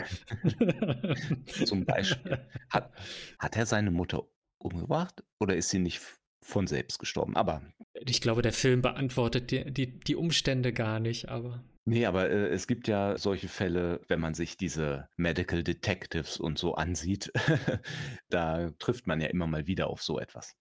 Zum 1.64 1.84
Beispiel. 1.84 2.38
Hat, 2.70 2.92
hat 3.40 3.56
er 3.56 3.66
seine 3.66 3.90
Mutter 3.90 4.22
umgebracht 4.58 5.24
oder 5.40 5.56
ist 5.56 5.70
sie 5.70 5.80
nicht 5.80 6.00
von 6.46 6.66
selbst 6.66 6.98
gestorben. 6.98 7.36
Aber. 7.36 7.62
Ich 7.94 8.20
glaube, 8.20 8.42
der 8.42 8.52
Film 8.52 8.82
beantwortet 8.82 9.50
die, 9.50 9.70
die, 9.70 9.98
die 9.98 10.16
Umstände 10.16 10.72
gar 10.72 11.00
nicht, 11.00 11.28
aber. 11.28 11.64
Nee, 11.84 12.06
aber 12.06 12.30
äh, 12.30 12.48
es 12.48 12.66
gibt 12.66 12.88
ja 12.88 13.18
solche 13.18 13.48
Fälle, 13.48 14.00
wenn 14.08 14.20
man 14.20 14.34
sich 14.34 14.56
diese 14.56 15.08
Medical 15.16 15.62
Detectives 15.62 16.38
und 16.38 16.58
so 16.58 16.74
ansieht, 16.74 17.32
da 18.28 18.70
trifft 18.78 19.06
man 19.06 19.20
ja 19.20 19.28
immer 19.28 19.46
mal 19.46 19.66
wieder 19.66 19.88
auf 19.88 20.02
so 20.02 20.18
etwas. 20.18 20.56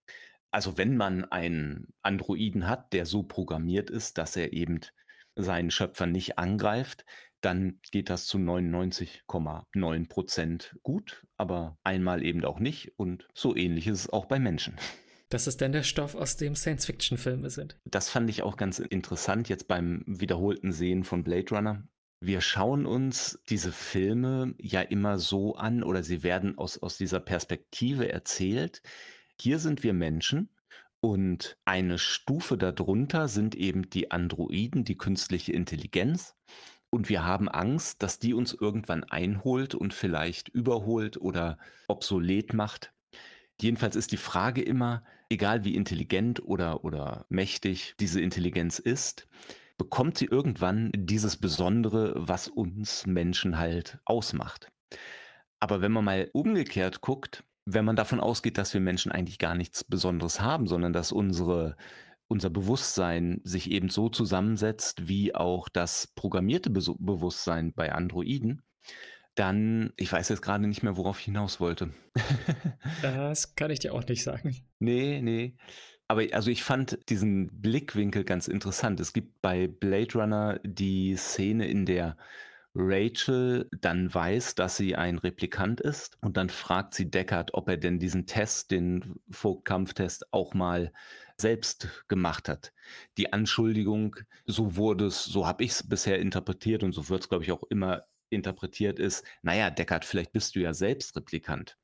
Also 0.52 0.78
wenn 0.78 0.98
man 0.98 1.26
einen 1.26 1.93
Androiden 2.02 2.67
hat, 2.67 2.93
der 2.93 3.06
so 3.06 3.24
programmiert 3.24 3.89
ist, 3.89 4.17
dass 4.17 4.36
er 4.36 4.54
eben 4.54 4.82
seinen 5.36 5.71
Schöpfer 5.71 6.06
nicht 6.06 6.39
angreift, 6.39 7.06
dann 7.41 7.80
geht 7.91 8.10
das 8.10 8.26
zu 8.26 8.38
99,9 8.38 10.10
Prozent 10.10 10.78
gut, 10.82 11.26
aber 11.38 11.78
einmal 11.84 12.24
eben 12.24 12.43
auch 12.45 12.60
nicht. 12.60 12.93
Und 12.98 13.28
so 13.34 13.56
ähnlich 13.56 13.88
ist 13.88 14.00
es 14.00 14.10
auch 14.10 14.26
bei 14.26 14.39
Menschen. 14.39 14.78
Das 15.30 15.48
ist 15.48 15.62
dann 15.62 15.72
der 15.72 15.84
Stoff, 15.84 16.16
aus 16.16 16.38
dem 16.38 16.56
Science-Fiction-Filme 16.56 17.50
sind. 17.50 17.78
Das 17.86 18.10
fand 18.10 18.30
ich 18.30 18.44
auch 18.44 18.58
ganz 18.58 18.80
interessant 18.80 19.50
jetzt 19.50 19.68
beim 19.68 20.04
wiederholten 20.06 20.72
Sehen 20.72 21.04
von 21.04 21.24
Blade 21.24 21.50
Runner. 21.56 21.84
Wir 22.22 22.42
schauen 22.42 22.86
uns 22.86 23.40
diese 23.50 23.72
Filme 23.72 24.56
ja 24.60 24.82
immer 24.82 25.20
so 25.20 25.56
an 25.56 25.84
oder 25.84 26.04
sie 26.04 26.24
werden 26.24 26.58
aus, 26.58 26.78
aus 26.78 26.98
dieser 26.98 27.20
Perspektive 27.20 28.12
erzählt. 28.12 28.82
Hier 29.40 29.60
sind 29.60 29.84
wir 29.84 29.94
Menschen 29.94 30.50
und 31.02 31.58
eine 31.66 32.00
Stufe 32.00 32.58
darunter 32.58 33.28
sind 33.28 33.54
eben 33.54 33.90
die 33.90 34.12
Androiden, 34.12 34.86
die 34.86 34.98
künstliche 34.98 35.54
Intelligenz. 35.54 36.36
Und 36.90 37.10
wir 37.10 37.24
haben 37.24 37.50
Angst, 37.50 38.02
dass 38.02 38.20
die 38.20 38.34
uns 38.34 38.54
irgendwann 38.54 39.04
einholt 39.04 39.76
und 39.76 39.94
vielleicht 39.94 40.50
überholt 40.50 41.18
oder 41.18 41.58
obsolet 41.88 42.54
macht. 42.54 42.94
Jedenfalls 43.62 43.96
ist 43.96 44.12
die 44.12 44.18
Frage 44.18 44.62
immer, 44.62 45.04
egal 45.30 45.64
wie 45.64 45.76
intelligent 45.76 46.44
oder, 46.44 46.84
oder 46.84 47.26
mächtig 47.30 47.96
diese 48.00 48.22
Intelligenz 48.22 48.80
ist, 48.80 49.28
bekommt 49.78 50.18
sie 50.18 50.26
irgendwann 50.26 50.92
dieses 50.96 51.38
Besondere, 51.38 52.14
was 52.16 52.48
uns 52.48 53.06
Menschen 53.06 53.58
halt 53.58 54.00
ausmacht. 54.06 54.72
Aber 55.60 55.82
wenn 55.82 55.92
man 55.92 56.06
mal 56.06 56.30
umgekehrt 56.34 57.02
guckt, 57.02 57.44
wenn 57.66 57.86
man 57.86 57.96
davon 57.96 58.20
ausgeht, 58.20 58.58
dass 58.58 58.74
wir 58.74 58.82
Menschen 58.82 59.12
eigentlich 59.12 59.40
gar 59.40 59.56
nichts 59.56 59.84
Besonderes 59.84 60.40
haben, 60.40 60.68
sondern 60.68 60.94
dass 60.94 61.12
unsere, 61.12 61.76
unser 62.28 62.50
Bewusstsein 62.50 63.42
sich 63.44 63.72
eben 63.72 63.90
so 63.90 64.10
zusammensetzt 64.10 65.08
wie 65.08 65.34
auch 65.34 65.68
das 65.70 66.08
programmierte 66.16 66.70
Be 66.70 66.82
Bewusstsein 67.00 67.74
bei 67.74 67.92
Androiden, 67.92 68.62
Dann 69.36 69.93
ich 69.98 70.12
weiß 70.12 70.30
jetzt 70.30 70.41
gerade 70.41 70.67
nicht 70.67 70.84
mehr, 70.84 70.98
worauf 70.98 71.19
ich 71.19 71.26
hinaus 71.26 71.60
wollte. 71.60 71.91
Das 73.02 73.56
kann 73.56 73.71
ich 73.71 73.80
dir 73.80 73.93
auch 73.93 74.06
nicht 74.08 74.24
sagen. 74.24 74.56
Ne, 74.80 75.21
ne. 75.21 75.56
Aber 76.08 76.24
also, 76.34 76.52
ich 76.52 76.63
fand 76.63 77.00
diesen 77.10 77.62
Blickwinkel 77.62 78.24
ganz 78.24 78.48
interessant. 78.48 79.00
Es 79.00 79.12
gibt 79.12 79.41
bei 79.41 79.67
Blade 79.67 80.13
Runner 80.13 80.60
die 80.63 81.15
Szene, 81.15 81.67
in 81.67 81.86
der 81.86 82.15
Rachel 82.76 83.69
dann 83.80 84.13
weiß, 84.13 84.56
dass 84.56 84.76
sie 84.76 84.95
ein 84.95 85.17
Replikant 85.17 85.80
ist 85.80 86.17
und 86.21 86.36
dann 86.36 86.50
fragt 86.50 86.93
sie 86.93 87.10
Deckard, 87.10 87.54
ob 87.54 87.69
er 87.69 87.78
denn 87.78 88.00
diesen 88.00 88.28
Test, 88.28 88.69
den 88.71 89.15
Vogt-Kampftest, 89.32 90.34
auch 90.34 90.54
mal 90.54 90.91
selbst 91.38 92.06
gemacht 92.10 92.50
hat. 92.50 92.74
Die 93.17 93.32
Anschuldigung, 93.32 94.17
so 94.45 94.76
wurde 94.76 95.08
es 95.08 95.24
so 95.24 95.48
habe 95.48 95.63
ich's 95.63 95.88
bisher 95.88 96.19
interpretiert 96.19 96.84
und 96.84 96.91
so 96.91 97.08
wird's, 97.10 97.30
glaube 97.30 97.45
ich, 97.45 97.52
auch 97.52 97.63
immer 97.69 98.04
interpretiert, 98.30 99.00
ist: 99.00 99.26
„Na 99.42 99.56
ja, 99.56 99.70
Deckard, 99.70 100.06
vielleicht 100.06 100.32
bist 100.34 100.56
du 100.56 100.60
ja 100.60 100.74
selbst 100.74 101.16
Replikant.“ 101.16 101.78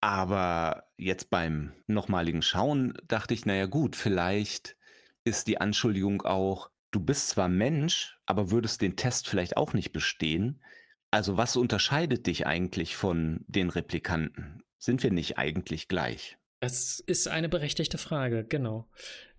Aber 0.00 0.88
jetzt 0.96 1.30
beim 1.30 1.72
nochmaligen 1.86 2.42
Schauen 2.42 2.94
dachte 3.06 3.34
ich: 3.34 3.46
„Na 3.46 3.54
ja 3.54 3.66
gut, 3.66 3.96
vielleicht 3.96 4.76
ist 5.24 5.46
die 5.46 5.60
Anschuldigung 5.60 6.22
auch, 6.22 6.70
du 6.90 7.00
bist 7.00 7.28
zwar 7.28 7.48
Mensch, 7.48 8.18
aber 8.26 8.50
würdest 8.50 8.82
den 8.82 8.96
Test 8.96 9.28
vielleicht 9.28 9.56
auch 9.56 9.72
nicht 9.74 9.92
bestehen. 9.92 10.62
Also, 11.10 11.36
was 11.36 11.56
unterscheidet 11.56 12.26
dich 12.26 12.46
eigentlich 12.46 12.96
von 12.96 13.44
den 13.46 13.70
Replikanten? 13.70 14.62
Sind 14.78 15.02
wir 15.02 15.12
nicht 15.12 15.38
eigentlich 15.38 15.88
gleich?“ 15.88 16.36
Das 16.60 17.00
ist 17.00 17.28
eine 17.28 17.48
berechtigte 17.48 17.98
Frage, 17.98 18.44
genau. 18.44 18.88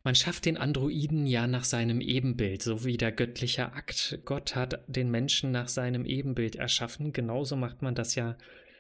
Man 0.05 0.15
schafft 0.15 0.45
den 0.45 0.57
Androiden 0.57 1.25
ja 1.25 1.47
nach 1.47 1.63
seinem 1.63 2.01
Ebenbild, 2.01 2.61
so 2.61 2.83
wie 2.83 2.97
der 2.97 3.13
göttliche 3.13 3.71
Akt. 3.71 4.19
Gott 4.25 4.53
hat 4.53 4.83
den 4.87 5.09
Menschen 5.09 5.51
nach 5.51 5.69
seinem 5.69 6.05
Ebenbild 6.05 6.57
erschaffen. 6.57 7.13
Genauso 7.13 7.55
macht 7.55 7.81
man 7.81 7.95
das 7.95 8.15
ja 8.15 8.37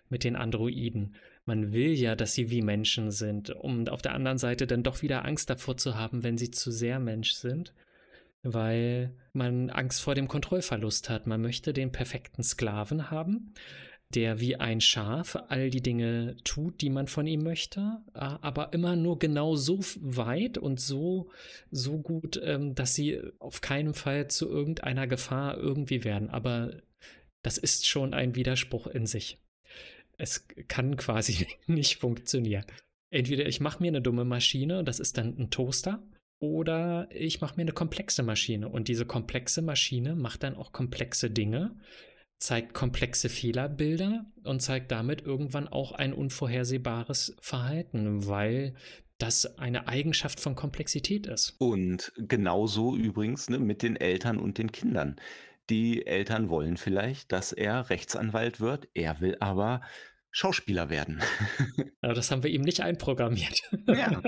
mit 0.09 0.25
den 0.25 0.35
Androiden. 0.35 1.15
Man 1.45 1.71
will 1.71 1.93
ja, 1.93 2.15
dass 2.15 2.33
sie 2.33 2.49
wie 2.49 2.61
Menschen 2.61 3.09
sind, 3.11 3.51
um 3.51 3.87
auf 3.87 4.01
der 4.01 4.15
anderen 4.15 4.37
Seite 4.37 4.67
dann 4.67 4.83
doch 4.83 5.01
wieder 5.01 5.23
Angst 5.23 5.49
davor 5.49 5.77
zu 5.77 5.95
haben, 5.95 6.23
wenn 6.23 6.37
sie 6.37 6.51
zu 6.51 6.71
sehr 6.71 6.99
Mensch 6.99 7.33
sind, 7.33 7.73
weil 8.43 9.13
man 9.31 9.69
Angst 9.69 10.01
vor 10.01 10.15
dem 10.15 10.27
Kontrollverlust 10.27 11.09
hat. 11.09 11.25
Man 11.25 11.41
möchte 11.41 11.71
den 11.71 11.93
perfekten 11.93 12.43
Sklaven 12.43 13.11
haben, 13.11 13.53
der 14.15 14.39
wie 14.39 14.55
ein 14.55 14.81
Schaf 14.81 15.37
all 15.49 15.69
die 15.69 15.81
Dinge 15.81 16.37
tut, 16.43 16.81
die 16.81 16.89
man 16.89 17.07
von 17.07 17.27
ihm 17.27 17.43
möchte, 17.43 18.01
aber 18.13 18.73
immer 18.73 18.95
nur 18.95 19.19
genau 19.19 19.55
so 19.55 19.79
weit 19.99 20.57
und 20.57 20.79
so, 20.79 21.29
so 21.71 21.99
gut, 21.99 22.39
ähm, 22.43 22.75
dass 22.75 22.93
sie 22.95 23.19
auf 23.39 23.61
keinen 23.61 23.93
Fall 23.93 24.27
zu 24.29 24.49
irgendeiner 24.49 25.07
Gefahr 25.07 25.57
irgendwie 25.57 26.03
werden. 26.03 26.29
Aber 26.29 26.81
das 27.41 27.57
ist 27.57 27.87
schon 27.87 28.13
ein 28.13 28.35
Widerspruch 28.35 28.87
in 28.87 29.05
sich. 29.05 29.39
Es 30.17 30.47
kann 30.67 30.97
quasi 30.97 31.47
nicht 31.67 31.97
funktionieren. 31.97 32.65
Entweder 33.09 33.45
ich 33.45 33.59
mache 33.59 33.81
mir 33.81 33.89
eine 33.89 34.01
dumme 34.01 34.25
Maschine, 34.25 34.83
das 34.83 34.99
ist 34.99 35.17
dann 35.17 35.37
ein 35.37 35.49
Toaster, 35.51 36.03
oder 36.39 37.07
ich 37.11 37.39
mache 37.39 37.55
mir 37.55 37.61
eine 37.61 37.71
komplexe 37.71 38.21
Maschine. 38.21 38.67
Und 38.67 38.87
diese 38.89 39.05
komplexe 39.05 39.61
Maschine 39.61 40.15
macht 40.15 40.43
dann 40.43 40.55
auch 40.55 40.73
komplexe 40.73 41.29
Dinge, 41.29 41.75
zeigt 42.39 42.73
komplexe 42.73 43.29
Fehlerbilder 43.29 44.25
und 44.43 44.61
zeigt 44.61 44.91
damit 44.91 45.21
irgendwann 45.21 45.67
auch 45.67 45.93
ein 45.93 46.13
unvorhersehbares 46.13 47.35
Verhalten, 47.39 48.27
weil 48.27 48.75
das 49.17 49.57
eine 49.57 49.87
Eigenschaft 49.87 50.39
von 50.39 50.55
Komplexität 50.55 51.27
ist. 51.27 51.55
Und 51.59 52.11
genauso 52.17 52.95
übrigens, 52.95 53.49
ne, 53.49 53.59
mit 53.59 53.81
den 53.81 53.95
Eltern 53.95 54.37
und 54.37 54.57
den 54.57 54.71
Kindern. 54.71 55.15
Die 55.69 56.05
Eltern 56.05 56.49
wollen 56.49 56.75
vielleicht, 56.75 57.31
dass 57.31 57.53
er 57.53 57.89
Rechtsanwalt 57.89 58.59
wird, 58.59 58.89
er 58.93 59.21
will 59.21 59.37
aber 59.39 59.81
Schauspieler 60.31 60.89
werden. 60.89 61.21
Aber 62.01 62.15
das 62.15 62.31
haben 62.31 62.41
wir 62.41 62.49
ihm 62.49 62.63
nicht 62.63 62.81
einprogrammiert. 62.81 63.61
Ja. 63.87 64.21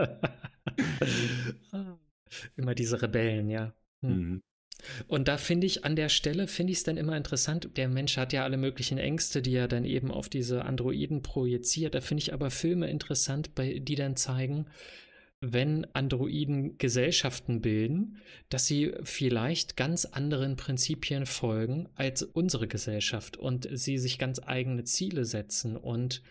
Immer 2.56 2.76
diese 2.76 3.02
Rebellen, 3.02 3.50
ja. 3.50 3.74
Hm. 4.02 4.44
Und 5.08 5.28
da 5.28 5.38
finde 5.38 5.67
ich 5.67 5.86
an 5.86 5.95
der 5.95 6.10
Stelle, 6.10 6.48
finde 6.48 6.71
ich 6.71 6.80
es 6.80 6.84
dann 6.84 6.98
immer 6.98 7.17
interessant, 7.17 7.69
der 7.78 7.88
Mensch 7.88 8.17
hat 8.17 8.34
ja 8.34 8.43
alle 8.43 8.58
möglichen 8.58 8.98
Ängste, 8.98 9.41
die 9.41 9.56
er 9.56 9.67
dann 9.67 9.86
eben 9.86 10.12
auf 10.12 10.30
diese 10.30 10.65
Androiden 10.65 11.21
projiziert. 11.21 11.95
Da 11.95 12.02
finde 12.02 12.21
ich 12.21 12.34
aber 12.34 12.52
Filme 12.52 12.89
interessant, 12.89 13.52
die 13.58 13.95
dann 13.95 14.15
zeigen, 14.15 14.67
wenn 15.41 15.86
Androiden 15.93 16.78
Gesellschaften 16.78 17.62
bilden, 17.62 18.17
dass 18.50 18.65
sie 18.65 18.93
vielleicht 19.04 19.78
ganz 19.78 20.06
anderen 20.06 20.56
Prinzipien 20.56 21.26
folgen 21.26 21.89
als 21.95 22.24
unsere 22.24 22.67
Gesellschaft 22.67 23.38
und 23.38 23.67
sie 23.71 23.98
sich 23.98 24.17
ganz 24.17 24.41
eigene 24.43 24.84
Ziele 24.86 25.26
setzen 25.26 25.76
und 25.76 26.24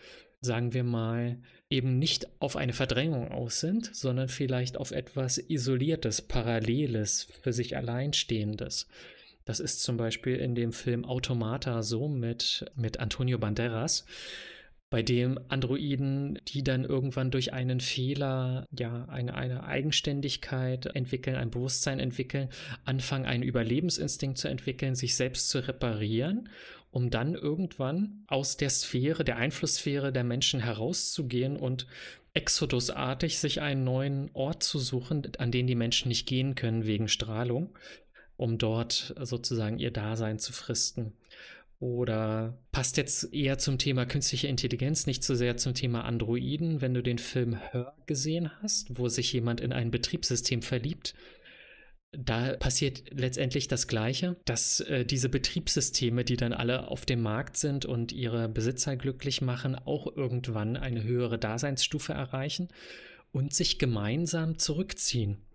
sagen 0.45 0.73
wir 0.73 0.83
mal, 0.83 1.39
eben 1.69 1.99
nicht 1.99 2.27
auf 2.39 2.55
eine 2.55 2.73
Verdrängung 2.73 3.31
aus 3.31 3.59
sind, 3.59 3.93
sondern 3.93 4.29
vielleicht 4.29 4.77
auf 4.77 4.91
etwas 4.91 5.37
Isoliertes, 5.37 6.21
Paralleles, 6.21 7.27
für 7.41 7.51
sich 7.51 7.75
Alleinstehendes. 7.75 8.87
Das 9.43 9.59
ist 9.59 9.83
zum 9.83 9.97
Beispiel 9.97 10.37
in 10.37 10.55
dem 10.55 10.71
Film 10.71 11.05
Automata 11.05 11.83
so 11.83 12.07
mit, 12.07 12.65
mit 12.75 12.99
Antonio 12.99 13.37
Banderas, 13.37 14.05
bei 14.89 15.01
dem 15.01 15.39
Androiden, 15.49 16.39
die 16.47 16.63
dann 16.63 16.85
irgendwann 16.85 17.31
durch 17.31 17.53
einen 17.53 17.79
Fehler, 17.79 18.65
ja, 18.71 19.05
eine, 19.05 19.33
eine 19.33 19.63
Eigenständigkeit 19.63 20.85
entwickeln, 20.87 21.35
ein 21.35 21.51
Bewusstsein 21.51 21.99
entwickeln, 21.99 22.49
anfangen, 22.85 23.25
einen 23.25 23.43
Überlebensinstinkt 23.43 24.37
zu 24.37 24.47
entwickeln, 24.47 24.95
sich 24.95 25.15
selbst 25.15 25.49
zu 25.49 25.67
reparieren 25.67 26.49
um 26.95 27.09
dann 27.09 27.35
irgendwann 27.35 28.23
aus 28.27 28.55
der 28.55 28.69
Sphäre, 28.69 29.25
der 29.25 29.35
Einflusssphäre 29.35 30.13
der 30.13 30.23
Menschen 30.23 30.61
herauszugehen 30.61 31.57
und 31.57 31.87
exodusartig 32.33 33.37
sich 33.37 33.59
einen 33.59 33.83
neuen 33.83 34.29
Ort 34.31 34.63
zu 34.63 34.79
suchen, 34.79 35.29
an 35.37 35.51
den 35.51 35.67
die 35.67 35.75
Menschen 35.75 36.07
nicht 36.07 36.25
gehen 36.25 36.55
können 36.55 36.85
wegen 36.85 37.09
Strahlung, 37.09 37.77
um 38.37 38.57
dort 38.57 39.13
sozusagen 39.19 39.77
ihr 39.77 39.91
Dasein 39.91 40.39
zu 40.39 40.53
fristen. 40.53 41.11
Oder 41.79 42.57
passt 42.71 42.97
jetzt 42.97 43.33
eher 43.33 43.57
zum 43.57 43.77
Thema 43.77 44.05
künstliche 44.05 44.47
Intelligenz, 44.47 45.07
nicht 45.07 45.23
so 45.23 45.35
sehr 45.35 45.57
zum 45.57 45.73
Thema 45.73 46.05
Androiden, 46.05 46.81
wenn 46.81 46.93
du 46.93 47.03
den 47.03 47.17
Film 47.17 47.57
Hör 47.71 47.93
gesehen 48.05 48.49
hast, 48.61 48.97
wo 48.97 49.09
sich 49.09 49.33
jemand 49.33 49.59
in 49.59 49.73
ein 49.73 49.91
Betriebssystem 49.91 50.61
verliebt? 50.61 51.15
Da 52.17 52.55
passiert 52.55 53.03
letztendlich 53.11 53.67
das 53.67 53.89
Gleiche, 53.89 54.37
dass 54.45 54.79
äh, 54.79 55.05
diese 55.05 55.27
Betriebssysteme, 55.27 56.23
die 56.23 56.37
dann 56.37 56.53
alle 56.53 56.87
auf 56.87 57.05
dem 57.05 57.21
Markt 57.21 57.57
sind 57.57 57.85
und 57.85 58.13
ihre 58.13 58.47
Besitzer 58.47 58.95
glücklich 58.95 59.41
machen, 59.41 59.75
auch 59.75 60.15
irgendwann 60.15 60.77
eine 60.77 61.03
höhere 61.03 61.37
Daseinsstufe 61.37 62.13
erreichen 62.13 62.69
und 63.33 63.53
sich 63.53 63.79
gemeinsam 63.79 64.57
zurückziehen 64.57 65.45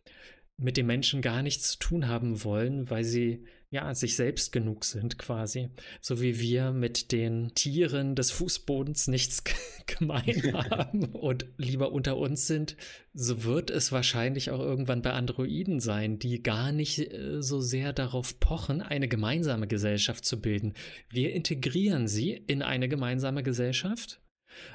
mit 0.61 0.77
den 0.77 0.87
Menschen 0.87 1.23
gar 1.23 1.43
nichts 1.43 1.73
zu 1.73 1.79
tun 1.79 2.09
haben 2.09 2.45
wollen, 2.45 2.91
weil 2.91 3.05
sie 3.05 3.45
ja 3.71 3.95
sich 3.95 4.17
selbst 4.17 4.51
genug 4.51 4.85
sind 4.85 5.17
quasi, 5.17 5.71
so 6.01 6.21
wie 6.21 6.41
wir 6.41 6.73
mit 6.73 7.13
den 7.13 7.55
Tieren 7.55 8.17
des 8.17 8.33
Fußbodens 8.33 9.07
nichts 9.07 9.45
gemein 9.87 10.43
haben 10.71 11.05
und 11.05 11.47
lieber 11.57 11.93
unter 11.93 12.17
uns 12.17 12.49
sind, 12.49 12.77
so 13.15 13.45
wird 13.45 13.71
es 13.71 13.93
wahrscheinlich 13.93 14.51
auch 14.51 14.59
irgendwann 14.59 15.03
bei 15.03 15.13
Androiden 15.13 15.79
sein, 15.79 16.19
die 16.19 16.43
gar 16.43 16.73
nicht 16.73 16.99
äh, 16.99 17.41
so 17.41 17.61
sehr 17.61 17.93
darauf 17.93 18.41
pochen, 18.41 18.83
eine 18.83 19.07
gemeinsame 19.07 19.69
Gesellschaft 19.69 20.25
zu 20.25 20.41
bilden. 20.41 20.75
Wir 21.09 21.33
integrieren 21.33 22.09
sie 22.09 22.33
in 22.33 22.63
eine 22.63 22.89
gemeinsame 22.89 23.45
Gesellschaft 23.45 24.21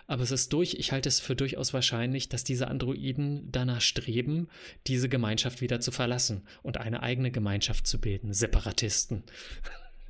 aber 0.08 0.24
es 0.24 0.32
ist 0.32 0.54
durch, 0.54 0.76
ich 0.76 0.92
halte 0.92 1.10
es 1.10 1.20
für 1.20 1.36
durchaus 1.36 1.74
wahrscheinlich, 1.74 2.30
dass 2.30 2.44
diese 2.44 2.68
Androiden 2.68 3.52
danach 3.52 3.82
streben, 3.82 4.48
diese 4.88 5.10
Gemeinschaft 5.10 5.62
wieder 5.62 5.80
zu 5.80 5.92
verlassen 5.92 6.48
und 6.64 6.78
eine 6.78 7.04
eigene 7.04 7.32
Gemeinschaft 7.32 7.88
zu 7.88 8.00
bilden. 8.00 8.34
Separatisten. 8.34 9.24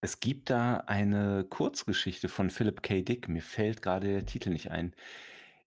es 0.00 0.20
gibt 0.20 0.50
da 0.50 0.78
eine 0.86 1.44
Kurzgeschichte 1.48 2.28
von 2.28 2.50
Philip 2.50 2.82
K. 2.82 3.02
Dick. 3.02 3.28
Mir 3.28 3.42
fällt 3.42 3.82
gerade 3.82 4.08
der 4.08 4.26
Titel 4.26 4.50
nicht 4.50 4.70
ein. 4.70 4.94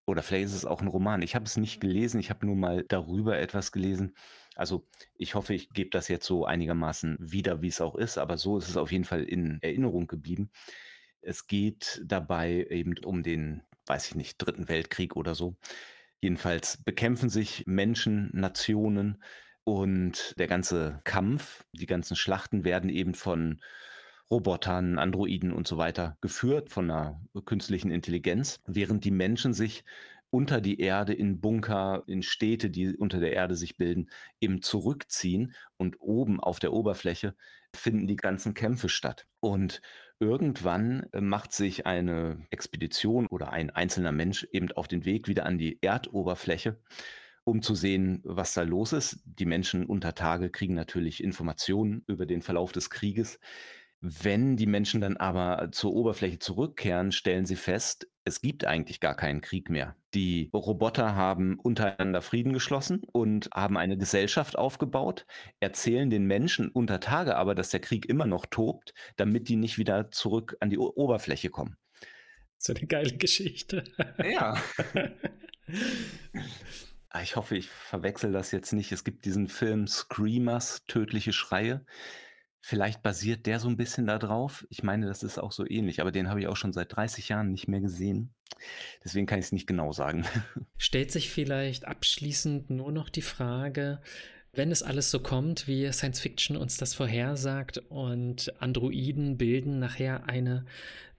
Oder 0.05 0.21
vielleicht 0.21 0.45
ist 0.45 0.55
es 0.55 0.65
auch 0.65 0.81
ein 0.81 0.87
Roman. 0.87 1.21
Ich 1.21 1.33
habe 1.33 1.45
es 1.45 1.55
nicht 1.55 1.79
gelesen, 1.79 2.19
ich 2.19 2.29
habe 2.29 2.45
nur 2.45 2.55
mal 2.55 2.83
darüber 2.87 3.37
etwas 3.39 3.71
gelesen. 3.71 4.13
Also 4.55 4.85
ich 5.15 5.35
hoffe, 5.35 5.53
ich 5.53 5.69
gebe 5.69 5.89
das 5.89 6.07
jetzt 6.09 6.25
so 6.25 6.45
einigermaßen 6.45 7.17
wieder, 7.19 7.61
wie 7.61 7.69
es 7.69 7.81
auch 7.81 7.95
ist, 7.95 8.17
aber 8.17 8.37
so 8.37 8.57
ist 8.57 8.69
es 8.69 8.77
auf 8.77 8.91
jeden 8.91 9.05
Fall 9.05 9.23
in 9.23 9.59
Erinnerung 9.61 10.07
geblieben. 10.07 10.51
Es 11.23 11.47
geht 11.47 12.01
dabei 12.05 12.67
eben 12.69 12.95
um 13.05 13.23
den, 13.23 13.63
weiß 13.85 14.09
ich 14.09 14.15
nicht, 14.15 14.37
Dritten 14.37 14.67
Weltkrieg 14.67 15.15
oder 15.15 15.35
so. 15.35 15.55
Jedenfalls 16.21 16.77
bekämpfen 16.83 17.29
sich 17.29 17.63
Menschen, 17.65 18.29
Nationen 18.33 19.23
und 19.63 20.35
der 20.37 20.47
ganze 20.47 21.01
Kampf, 21.03 21.65
die 21.73 21.85
ganzen 21.85 22.15
Schlachten 22.15 22.63
werden 22.63 22.89
eben 22.89 23.13
von 23.13 23.61
Robotern, 24.29 24.99
Androiden 24.99 25.51
und 25.51 25.67
so 25.67 25.77
weiter 25.77 26.17
geführt, 26.21 26.69
von 26.69 26.89
einer 26.89 27.21
künstlichen 27.45 27.91
Intelligenz, 27.91 28.59
während 28.65 29.05
die 29.05 29.11
Menschen 29.11 29.53
sich 29.53 29.83
unter 30.29 30.61
die 30.61 30.79
Erde 30.79 31.13
in 31.13 31.39
Bunker, 31.39 32.03
in 32.07 32.23
Städte, 32.23 32.71
die 32.71 32.97
unter 32.97 33.19
der 33.19 33.33
Erde 33.33 33.55
sich 33.55 33.77
bilden, 33.77 34.09
eben 34.41 34.63
zurückziehen 34.63 35.53
und 35.77 35.97
oben 35.99 36.39
auf 36.39 36.59
der 36.59 36.73
Oberfläche 36.73 37.35
finden 37.75 38.07
die 38.07 38.15
ganzen 38.15 38.55
Kämpfe 38.55 38.89
statt. 38.89 39.27
Und 39.39 39.81
Irgendwann 40.23 41.05
äh, 41.11 41.19
macht 41.19 41.51
sich 41.51 41.85
eine 41.85 42.47
Expedition 42.49 43.27
oder 43.27 43.51
ein 43.51 43.71
einzelner 43.71 44.13
Mensch 44.13 44.47
eben 44.53 44.71
auf 44.71 44.87
den 44.87 45.03
Weg 45.03 45.27
wieder 45.27 45.45
an 45.45 45.57
die 45.57 45.79
Erdoberfläche, 45.81 46.79
um 47.43 47.61
zu 47.61 47.75
sehen, 47.75 48.21
was 48.23 48.53
da 48.53 48.61
los 48.61 48.93
ist. 48.93 49.19
Die 49.25 49.45
Menschen 49.45 49.85
unter 49.85 50.15
Tage 50.15 50.49
kriegen 50.49 50.75
natürlich 50.75 51.21
Informationen 51.21 52.05
über 52.07 52.25
den 52.25 52.41
Verlauf 52.41 52.71
des 52.71 52.89
Krieges. 52.89 53.37
Wenn 54.05 54.57
die 54.57 54.65
Menschen 54.65 54.99
dann 54.99 55.15
aber 55.15 55.71
zur 55.71 55.93
Oberfläche 55.93 56.37
zurückkehren, 56.37 57.13
stellen 57.13 57.45
sie 57.45 57.55
fest, 57.55 58.09
es 58.25 58.41
gibt 58.41 58.65
eigentlich 58.65 58.99
gar 58.99 59.15
keinen 59.15 59.39
Krieg 59.39 59.69
mehr. 59.69 59.95
Die 60.13 60.49
Roboter 60.53 61.15
haben 61.15 61.57
untereinander 61.57 62.21
Frieden 62.21 62.51
geschlossen 62.51 63.03
und 63.13 63.49
haben 63.53 63.77
eine 63.77 63.97
Gesellschaft 63.97 64.57
aufgebaut, 64.57 65.25
erzählen 65.61 66.09
den 66.09 66.25
Menschen 66.25 66.67
unter 66.67 66.99
Tage 66.99 67.37
aber, 67.37 67.55
dass 67.55 67.69
der 67.69 67.79
Krieg 67.79 68.05
immer 68.05 68.25
noch 68.25 68.45
tobt, 68.45 68.93
damit 69.15 69.47
die 69.47 69.55
nicht 69.55 69.77
wieder 69.77 70.11
zurück 70.11 70.57
an 70.59 70.69
die 70.69 70.77
o 70.77 70.91
Oberfläche 70.93 71.49
kommen. 71.49 71.77
So 72.57 72.73
eine 72.73 72.85
geile 72.85 73.15
Geschichte. 73.15 73.85
Ja. 74.21 74.57
Ah, 77.15 77.21
ich 77.21 77.35
hoffe, 77.35 77.55
ich 77.55 77.69
verwechsel 77.69 78.31
das 78.31 78.51
jetzt 78.51 78.73
nicht. 78.73 78.91
Es 78.91 79.03
gibt 79.03 79.25
diesen 79.25 79.47
Film 79.47 79.85
Screamers, 79.85 80.83
tödliche 80.87 81.31
Schreie. 81.31 81.85
Vielleicht 82.65 83.03
basiert 83.03 83.45
der 83.45 83.59
so 83.59 83.67
ein 83.67 83.75
bisschen 83.75 84.07
da 84.07 84.17
drauf. 84.17 84.65
Ich 84.69 84.83
meine, 84.83 85.05
das 85.05 85.21
ist 85.21 85.37
auch 85.37 85.51
so 85.51 85.67
ähnlich, 85.67 85.99
aber 85.99 86.13
den 86.13 86.29
habe 86.29 86.39
ich 86.39 86.47
auch 86.47 86.55
schon 86.55 86.71
seit 86.71 86.95
30 86.95 87.27
Jahren 87.27 87.51
nicht 87.51 87.67
mehr 87.67 87.81
gesehen. 87.81 88.33
Deswegen 89.03 89.25
kann 89.25 89.39
ich 89.39 89.47
es 89.47 89.51
nicht 89.51 89.67
genau 89.67 89.91
sagen. 89.91 90.23
Stellt 90.77 91.11
sich 91.11 91.29
vielleicht 91.29 91.85
abschließend 91.85 92.69
nur 92.69 92.93
noch 92.93 93.09
die 93.09 93.21
Frage, 93.21 93.99
wenn 94.53 94.71
es 94.71 94.81
alles 94.81 95.11
so 95.11 95.19
kommt, 95.19 95.67
wie 95.67 95.91
Science 95.91 96.21
Fiction 96.21 96.55
uns 96.55 96.77
das 96.77 96.93
vorhersagt 96.93 97.79
und 97.89 98.53
Androiden 98.61 99.37
bilden 99.37 99.79
nachher 99.79 100.29
eine 100.29 100.63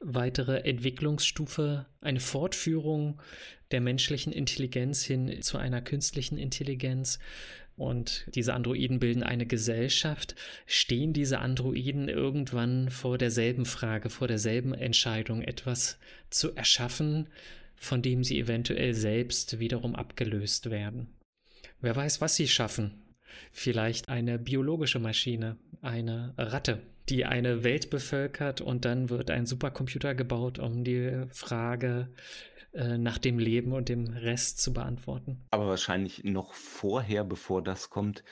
weitere 0.00 0.60
Entwicklungsstufe, 0.60 1.84
eine 2.00 2.20
Fortführung 2.20 3.20
der 3.70 3.82
menschlichen 3.82 4.32
Intelligenz 4.32 5.02
hin 5.02 5.42
zu 5.42 5.58
einer 5.58 5.82
künstlichen 5.82 6.38
Intelligenz, 6.38 7.18
und 7.76 8.26
diese 8.34 8.54
Androiden 8.54 9.00
bilden 9.00 9.22
eine 9.22 9.46
Gesellschaft, 9.46 10.34
stehen 10.66 11.12
diese 11.12 11.40
Androiden 11.40 12.08
irgendwann 12.08 12.90
vor 12.90 13.18
derselben 13.18 13.66
Frage, 13.66 14.10
vor 14.10 14.28
derselben 14.28 14.74
Entscheidung, 14.74 15.42
etwas 15.42 15.98
zu 16.30 16.54
erschaffen, 16.54 17.28
von 17.74 18.00
dem 18.02 18.22
sie 18.22 18.38
eventuell 18.38 18.94
selbst 18.94 19.58
wiederum 19.58 19.96
abgelöst 19.96 20.70
werden. 20.70 21.08
Wer 21.80 21.96
weiß, 21.96 22.20
was 22.20 22.36
sie 22.36 22.48
schaffen. 22.48 23.02
Vielleicht 23.50 24.08
eine 24.08 24.38
biologische 24.38 25.00
Maschine, 25.00 25.56
eine 25.82 26.34
Ratte, 26.38 26.80
die 27.08 27.24
eine 27.24 27.64
Welt 27.64 27.90
bevölkert 27.90 28.60
und 28.60 28.84
dann 28.84 29.10
wird 29.10 29.30
ein 29.30 29.46
Supercomputer 29.46 30.14
gebaut, 30.14 30.58
um 30.58 30.84
die 30.84 31.24
Frage 31.30 32.08
äh, 32.74 32.98
nach 32.98 33.18
dem 33.18 33.38
Leben 33.38 33.72
und 33.72 33.88
dem 33.88 34.08
Rest 34.08 34.60
zu 34.60 34.72
beantworten. 34.72 35.46
Aber 35.50 35.68
wahrscheinlich 35.68 36.24
noch 36.24 36.54
vorher, 36.54 37.24
bevor 37.24 37.62
das 37.62 37.88
kommt, 37.88 38.24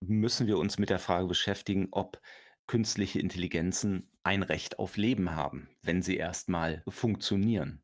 müssen 0.00 0.46
wir 0.46 0.58
uns 0.58 0.78
mit 0.78 0.90
der 0.90 0.98
Frage 0.98 1.28
beschäftigen, 1.28 1.88
ob 1.90 2.20
künstliche 2.66 3.20
Intelligenzen 3.20 4.08
ein 4.22 4.42
Recht 4.42 4.78
auf 4.78 4.96
Leben 4.96 5.34
haben, 5.34 5.68
wenn 5.82 6.00
sie 6.00 6.16
erstmal 6.16 6.82
funktionieren. 6.88 7.82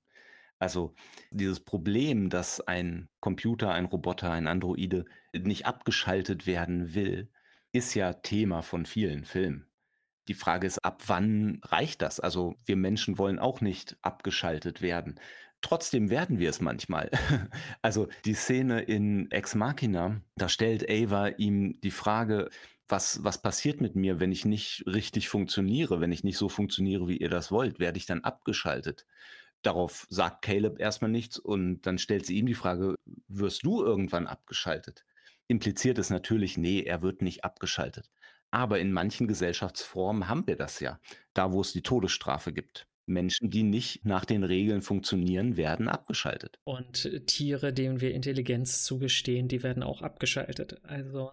Also 0.58 0.94
dieses 1.30 1.60
Problem, 1.60 2.30
dass 2.30 2.60
ein 2.60 3.08
Computer, 3.20 3.72
ein 3.72 3.84
Roboter, 3.84 4.30
ein 4.30 4.46
Androide 4.46 5.04
nicht 5.32 5.66
abgeschaltet 5.66 6.46
werden 6.46 6.94
will, 6.94 7.30
ist 7.72 7.94
ja 7.94 8.14
Thema 8.14 8.62
von 8.62 8.86
vielen 8.86 9.24
Filmen. 9.24 9.66
Die 10.26 10.34
Frage 10.34 10.66
ist, 10.66 10.84
ab 10.84 11.02
wann 11.06 11.60
reicht 11.64 12.02
das? 12.02 12.20
Also 12.20 12.56
wir 12.66 12.76
Menschen 12.76 13.18
wollen 13.18 13.38
auch 13.38 13.60
nicht 13.60 13.96
abgeschaltet 14.02 14.82
werden. 14.82 15.18
Trotzdem 15.60 16.08
werden 16.10 16.38
wir 16.38 16.50
es 16.50 16.60
manchmal. 16.60 17.10
Also 17.82 18.08
die 18.24 18.34
Szene 18.34 18.82
in 18.82 19.30
Ex 19.30 19.54
Machina, 19.54 20.20
da 20.36 20.48
stellt 20.48 20.88
Ava 20.88 21.28
ihm 21.28 21.80
die 21.80 21.90
Frage, 21.90 22.50
was, 22.88 23.22
was 23.22 23.42
passiert 23.42 23.80
mit 23.80 23.96
mir, 23.96 24.20
wenn 24.20 24.32
ich 24.32 24.44
nicht 24.44 24.84
richtig 24.86 25.28
funktioniere, 25.28 26.00
wenn 26.00 26.12
ich 26.12 26.24
nicht 26.24 26.38
so 26.38 26.48
funktioniere, 26.48 27.08
wie 27.08 27.18
ihr 27.18 27.28
das 27.28 27.50
wollt, 27.50 27.78
werde 27.78 27.98
ich 27.98 28.06
dann 28.06 28.24
abgeschaltet? 28.24 29.06
Darauf 29.62 30.06
sagt 30.08 30.42
Caleb 30.42 30.80
erstmal 30.80 31.10
nichts 31.10 31.38
und 31.38 31.82
dann 31.82 31.98
stellt 31.98 32.24
sie 32.26 32.36
ihm 32.36 32.46
die 32.46 32.54
Frage, 32.54 32.94
wirst 33.26 33.64
du 33.64 33.82
irgendwann 33.82 34.26
abgeschaltet? 34.26 35.04
Impliziert 35.48 35.98
es 35.98 36.10
natürlich, 36.10 36.56
nee, 36.56 36.82
er 36.82 37.02
wird 37.02 37.22
nicht 37.22 37.44
abgeschaltet. 37.44 38.10
Aber 38.50 38.78
in 38.78 38.92
manchen 38.92 39.26
Gesellschaftsformen 39.28 40.28
haben 40.28 40.46
wir 40.46 40.56
das 40.56 40.80
ja, 40.80 41.00
da 41.34 41.52
wo 41.52 41.60
es 41.60 41.72
die 41.72 41.82
Todesstrafe 41.82 42.52
gibt. 42.52 42.86
Menschen, 43.08 43.50
die 43.50 43.62
nicht 43.62 44.04
nach 44.04 44.24
den 44.24 44.44
Regeln 44.44 44.82
funktionieren, 44.82 45.56
werden 45.56 45.88
abgeschaltet. 45.88 46.58
Und 46.64 47.04
äh, 47.06 47.20
Tiere, 47.20 47.72
denen 47.72 48.00
wir 48.00 48.14
Intelligenz 48.14 48.84
zugestehen, 48.84 49.48
die 49.48 49.62
werden 49.62 49.82
auch 49.82 50.02
abgeschaltet. 50.02 50.80
Also 50.84 51.32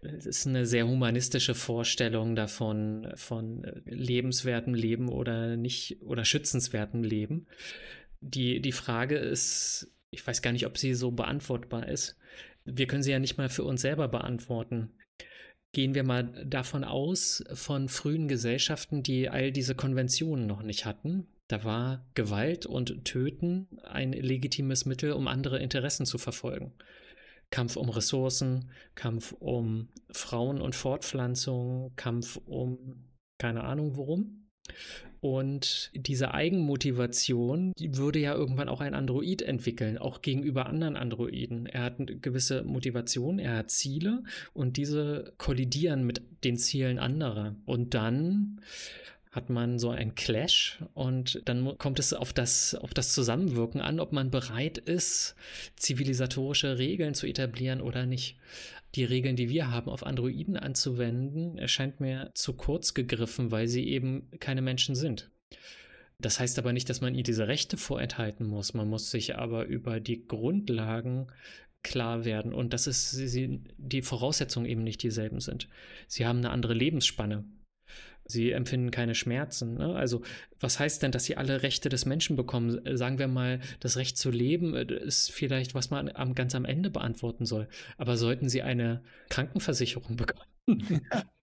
es 0.00 0.26
ist 0.26 0.46
eine 0.46 0.66
sehr 0.66 0.86
humanistische 0.86 1.54
Vorstellung 1.54 2.34
davon, 2.34 3.12
von 3.14 3.64
äh, 3.64 3.80
lebenswertem 3.86 4.74
Leben 4.74 5.08
oder 5.08 5.56
nicht 5.56 6.02
oder 6.02 6.24
schützenswertem 6.24 7.02
Leben. 7.02 7.46
Die, 8.20 8.60
die 8.60 8.72
Frage 8.72 9.16
ist, 9.16 9.90
ich 10.10 10.26
weiß 10.26 10.42
gar 10.42 10.52
nicht, 10.52 10.66
ob 10.66 10.78
sie 10.78 10.94
so 10.94 11.10
beantwortbar 11.10 11.88
ist. 11.88 12.16
Wir 12.64 12.86
können 12.86 13.02
sie 13.02 13.10
ja 13.10 13.18
nicht 13.18 13.38
mal 13.38 13.48
für 13.48 13.64
uns 13.64 13.80
selber 13.80 14.08
beantworten. 14.08 14.90
Gehen 15.72 15.94
wir 15.94 16.02
mal 16.02 16.24
davon 16.44 16.84
aus, 16.84 17.42
von 17.54 17.88
frühen 17.88 18.28
Gesellschaften, 18.28 19.02
die 19.02 19.30
all 19.30 19.52
diese 19.52 19.74
Konventionen 19.74 20.46
noch 20.46 20.62
nicht 20.62 20.84
hatten. 20.84 21.26
Da 21.48 21.64
war 21.64 22.06
Gewalt 22.14 22.66
und 22.66 23.04
Töten 23.04 23.68
ein 23.82 24.12
legitimes 24.12 24.84
Mittel, 24.84 25.12
um 25.12 25.28
andere 25.28 25.58
Interessen 25.58 26.04
zu 26.04 26.18
verfolgen. 26.18 26.72
Kampf 27.50 27.76
um 27.76 27.88
Ressourcen, 27.88 28.70
Kampf 28.94 29.32
um 29.32 29.88
Frauen 30.10 30.60
und 30.60 30.74
Fortpflanzung, 30.74 31.92
Kampf 31.96 32.38
um 32.46 33.04
keine 33.38 33.64
Ahnung 33.64 33.96
worum. 33.96 34.41
Und 35.20 35.92
diese 35.94 36.34
Eigenmotivation, 36.34 37.72
die 37.78 37.96
würde 37.96 38.18
ja 38.18 38.34
irgendwann 38.34 38.68
auch 38.68 38.80
ein 38.80 38.92
Android 38.92 39.40
entwickeln, 39.40 39.96
auch 39.96 40.20
gegenüber 40.20 40.66
anderen 40.66 40.96
Androiden. 40.96 41.66
Er 41.66 41.84
hat 41.84 42.00
eine 42.00 42.16
gewisse 42.16 42.64
Motivation, 42.64 43.38
er 43.38 43.58
hat 43.58 43.70
Ziele 43.70 44.24
und 44.52 44.76
diese 44.76 45.32
kollidieren 45.38 46.04
mit 46.04 46.22
den 46.42 46.56
Zielen 46.56 46.98
anderer. 46.98 47.54
Und 47.66 47.94
dann 47.94 48.60
hat 49.32 49.48
man 49.48 49.78
so 49.78 49.88
ein 49.88 50.14
Clash 50.14 50.78
und 50.92 51.40
dann 51.46 51.78
kommt 51.78 51.98
es 51.98 52.12
auf 52.12 52.34
das, 52.34 52.74
auf 52.74 52.92
das 52.92 53.14
Zusammenwirken 53.14 53.80
an, 53.80 53.98
ob 53.98 54.12
man 54.12 54.30
bereit 54.30 54.76
ist, 54.76 55.34
zivilisatorische 55.74 56.76
Regeln 56.78 57.14
zu 57.14 57.26
etablieren 57.26 57.80
oder 57.80 58.04
nicht 58.04 58.36
die 58.94 59.04
Regeln, 59.04 59.36
die 59.36 59.48
wir 59.48 59.70
haben, 59.70 59.90
auf 59.90 60.04
Androiden 60.04 60.58
anzuwenden, 60.58 61.56
erscheint 61.56 61.98
mir 61.98 62.30
zu 62.34 62.52
kurz 62.52 62.92
gegriffen, 62.92 63.50
weil 63.50 63.68
sie 63.68 63.88
eben 63.88 64.30
keine 64.38 64.60
Menschen 64.60 64.94
sind. 64.94 65.30
Das 66.18 66.38
heißt 66.38 66.58
aber 66.58 66.74
nicht, 66.74 66.90
dass 66.90 67.00
man 67.00 67.14
ihnen 67.14 67.24
diese 67.24 67.48
Rechte 67.48 67.78
vorenthalten 67.78 68.46
muss. 68.46 68.74
Man 68.74 68.88
muss 68.88 69.10
sich 69.10 69.36
aber 69.36 69.64
über 69.64 69.98
die 69.98 70.26
Grundlagen 70.26 71.28
klar 71.82 72.26
werden 72.26 72.52
und 72.52 72.74
dass 72.74 72.86
es 72.86 73.12
die 73.16 74.02
Voraussetzungen 74.02 74.66
eben 74.66 74.84
nicht 74.84 75.02
dieselben 75.02 75.40
sind. 75.40 75.68
Sie 76.06 76.26
haben 76.26 76.38
eine 76.38 76.50
andere 76.50 76.74
Lebensspanne. 76.74 77.44
Sie 78.24 78.52
empfinden 78.52 78.90
keine 78.90 79.14
Schmerzen. 79.14 79.74
Ne? 79.74 79.94
Also, 79.94 80.22
was 80.60 80.78
heißt 80.78 81.02
denn, 81.02 81.12
dass 81.12 81.24
sie 81.24 81.36
alle 81.36 81.62
Rechte 81.62 81.88
des 81.88 82.06
Menschen 82.06 82.36
bekommen? 82.36 82.80
Sagen 82.96 83.18
wir 83.18 83.28
mal, 83.28 83.60
das 83.80 83.96
Recht 83.96 84.16
zu 84.16 84.30
leben 84.30 84.74
äh, 84.74 84.84
ist 84.84 85.30
vielleicht, 85.30 85.74
was 85.74 85.90
man 85.90 86.10
am, 86.14 86.34
ganz 86.34 86.54
am 86.54 86.64
Ende 86.64 86.90
beantworten 86.90 87.46
soll. 87.46 87.68
Aber 87.96 88.16
sollten 88.16 88.48
sie 88.48 88.62
eine 88.62 89.02
Krankenversicherung 89.28 90.16
bekommen? 90.16 90.46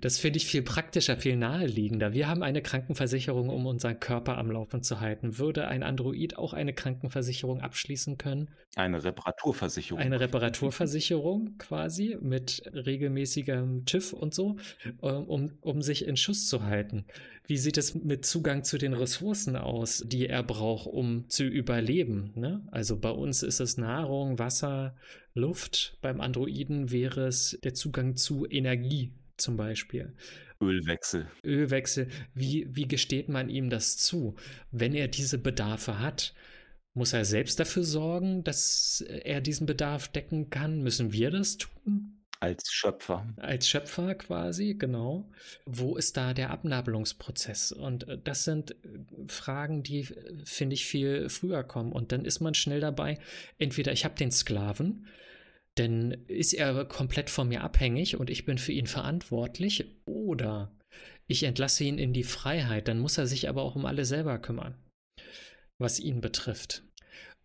Das 0.00 0.18
finde 0.18 0.38
ich 0.38 0.46
viel 0.46 0.62
praktischer, 0.62 1.16
viel 1.16 1.36
naheliegender. 1.36 2.12
Wir 2.12 2.28
haben 2.28 2.42
eine 2.42 2.62
Krankenversicherung, 2.62 3.48
um 3.48 3.66
unseren 3.66 4.00
Körper 4.00 4.38
am 4.38 4.50
Laufen 4.50 4.82
zu 4.82 5.00
halten. 5.00 5.38
Würde 5.38 5.68
ein 5.68 5.82
Android 5.82 6.38
auch 6.38 6.52
eine 6.52 6.72
Krankenversicherung 6.72 7.60
abschließen 7.60 8.18
können? 8.18 8.50
Eine 8.76 9.02
Reparaturversicherung. 9.02 10.00
Eine 10.00 10.20
Reparaturversicherung 10.20 11.56
quasi 11.58 12.16
mit 12.20 12.62
regelmäßigem 12.72 13.86
TÜV 13.86 14.12
und 14.12 14.34
so, 14.34 14.56
ähm, 15.02 15.24
um, 15.24 15.52
um 15.60 15.82
sich 15.82 16.06
in 16.06 16.16
Schuss 16.16 16.46
zu 16.46 16.64
halten. 16.64 17.06
Wie 17.46 17.56
sieht 17.56 17.78
es 17.78 17.94
mit 17.94 18.26
Zugang 18.26 18.64
zu 18.64 18.76
den 18.76 18.92
Ressourcen 18.92 19.56
aus, 19.56 20.02
die 20.04 20.26
er 20.26 20.42
braucht, 20.42 20.88
um 20.88 21.28
zu 21.28 21.44
überleben? 21.44 22.32
Ne? 22.34 22.66
Also 22.70 22.98
bei 22.98 23.10
uns 23.10 23.42
ist 23.42 23.60
es 23.60 23.76
Nahrung, 23.76 24.38
Wasser, 24.38 24.96
Luft. 25.36 25.98
Beim 26.00 26.20
Androiden 26.20 26.90
wäre 26.90 27.26
es 27.26 27.58
der 27.62 27.74
Zugang 27.74 28.16
zu 28.16 28.46
Energie 28.46 29.12
zum 29.36 29.56
Beispiel. 29.56 30.14
Ölwechsel. 30.60 31.26
Ölwechsel. 31.44 32.08
Wie, 32.34 32.66
wie 32.70 32.88
gesteht 32.88 33.28
man 33.28 33.48
ihm 33.48 33.70
das 33.70 33.96
zu? 33.96 34.34
Wenn 34.70 34.94
er 34.94 35.08
diese 35.08 35.38
Bedarfe 35.38 35.98
hat, 36.00 36.34
muss 36.94 37.12
er 37.12 37.26
selbst 37.26 37.60
dafür 37.60 37.84
sorgen, 37.84 38.42
dass 38.42 39.02
er 39.02 39.42
diesen 39.42 39.66
Bedarf 39.66 40.08
decken 40.08 40.48
kann? 40.48 40.82
Müssen 40.82 41.12
wir 41.12 41.30
das 41.30 41.58
tun? 41.58 42.15
Als 42.40 42.70
Schöpfer. 42.70 43.26
Als 43.38 43.68
Schöpfer 43.68 44.14
quasi, 44.14 44.74
genau. 44.74 45.30
Wo 45.64 45.96
ist 45.96 46.16
da 46.16 46.34
der 46.34 46.50
Abnabelungsprozess? 46.50 47.72
Und 47.72 48.08
äh, 48.08 48.18
das 48.22 48.44
sind 48.44 48.72
äh, 48.72 48.76
Fragen, 49.28 49.82
die, 49.82 50.00
äh, 50.00 50.44
finde 50.44 50.74
ich, 50.74 50.86
viel 50.86 51.28
früher 51.28 51.64
kommen. 51.64 51.92
Und 51.92 52.12
dann 52.12 52.24
ist 52.24 52.40
man 52.40 52.54
schnell 52.54 52.80
dabei, 52.80 53.18
entweder 53.58 53.92
ich 53.92 54.04
habe 54.04 54.16
den 54.16 54.30
Sklaven, 54.30 55.06
denn 55.78 56.24
ist 56.28 56.52
er 56.52 56.84
komplett 56.84 57.30
von 57.30 57.48
mir 57.48 57.62
abhängig 57.62 58.16
und 58.16 58.30
ich 58.30 58.44
bin 58.44 58.58
für 58.58 58.72
ihn 58.72 58.86
verantwortlich, 58.86 59.96
oder 60.04 60.72
ich 61.26 61.42
entlasse 61.42 61.84
ihn 61.84 61.98
in 61.98 62.12
die 62.12 62.24
Freiheit, 62.24 62.88
dann 62.88 62.98
muss 62.98 63.18
er 63.18 63.26
sich 63.26 63.48
aber 63.48 63.62
auch 63.62 63.76
um 63.76 63.84
alle 63.84 64.04
selber 64.04 64.38
kümmern, 64.38 64.74
was 65.78 65.98
ihn 65.98 66.20
betrifft. 66.20 66.82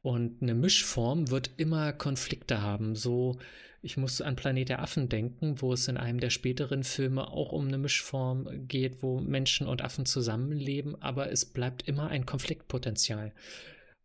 Und 0.01 0.41
eine 0.41 0.55
Mischform 0.55 1.29
wird 1.29 1.51
immer 1.57 1.93
Konflikte 1.93 2.61
haben. 2.61 2.95
So, 2.95 3.39
ich 3.81 3.97
muss 3.97 4.21
an 4.21 4.35
Planet 4.35 4.69
der 4.69 4.81
Affen 4.81 5.09
denken, 5.09 5.61
wo 5.61 5.73
es 5.73 5.87
in 5.87 5.97
einem 5.97 6.19
der 6.19 6.29
späteren 6.29 6.83
Filme 6.83 7.27
auch 7.31 7.51
um 7.51 7.67
eine 7.67 7.79
Mischform 7.79 8.67
geht, 8.67 9.01
wo 9.01 9.19
Menschen 9.19 9.67
und 9.67 9.81
Affen 9.81 10.05
zusammenleben, 10.05 11.01
aber 11.01 11.31
es 11.31 11.45
bleibt 11.45 11.87
immer 11.87 12.09
ein 12.09 12.25
Konfliktpotenzial. 12.25 13.33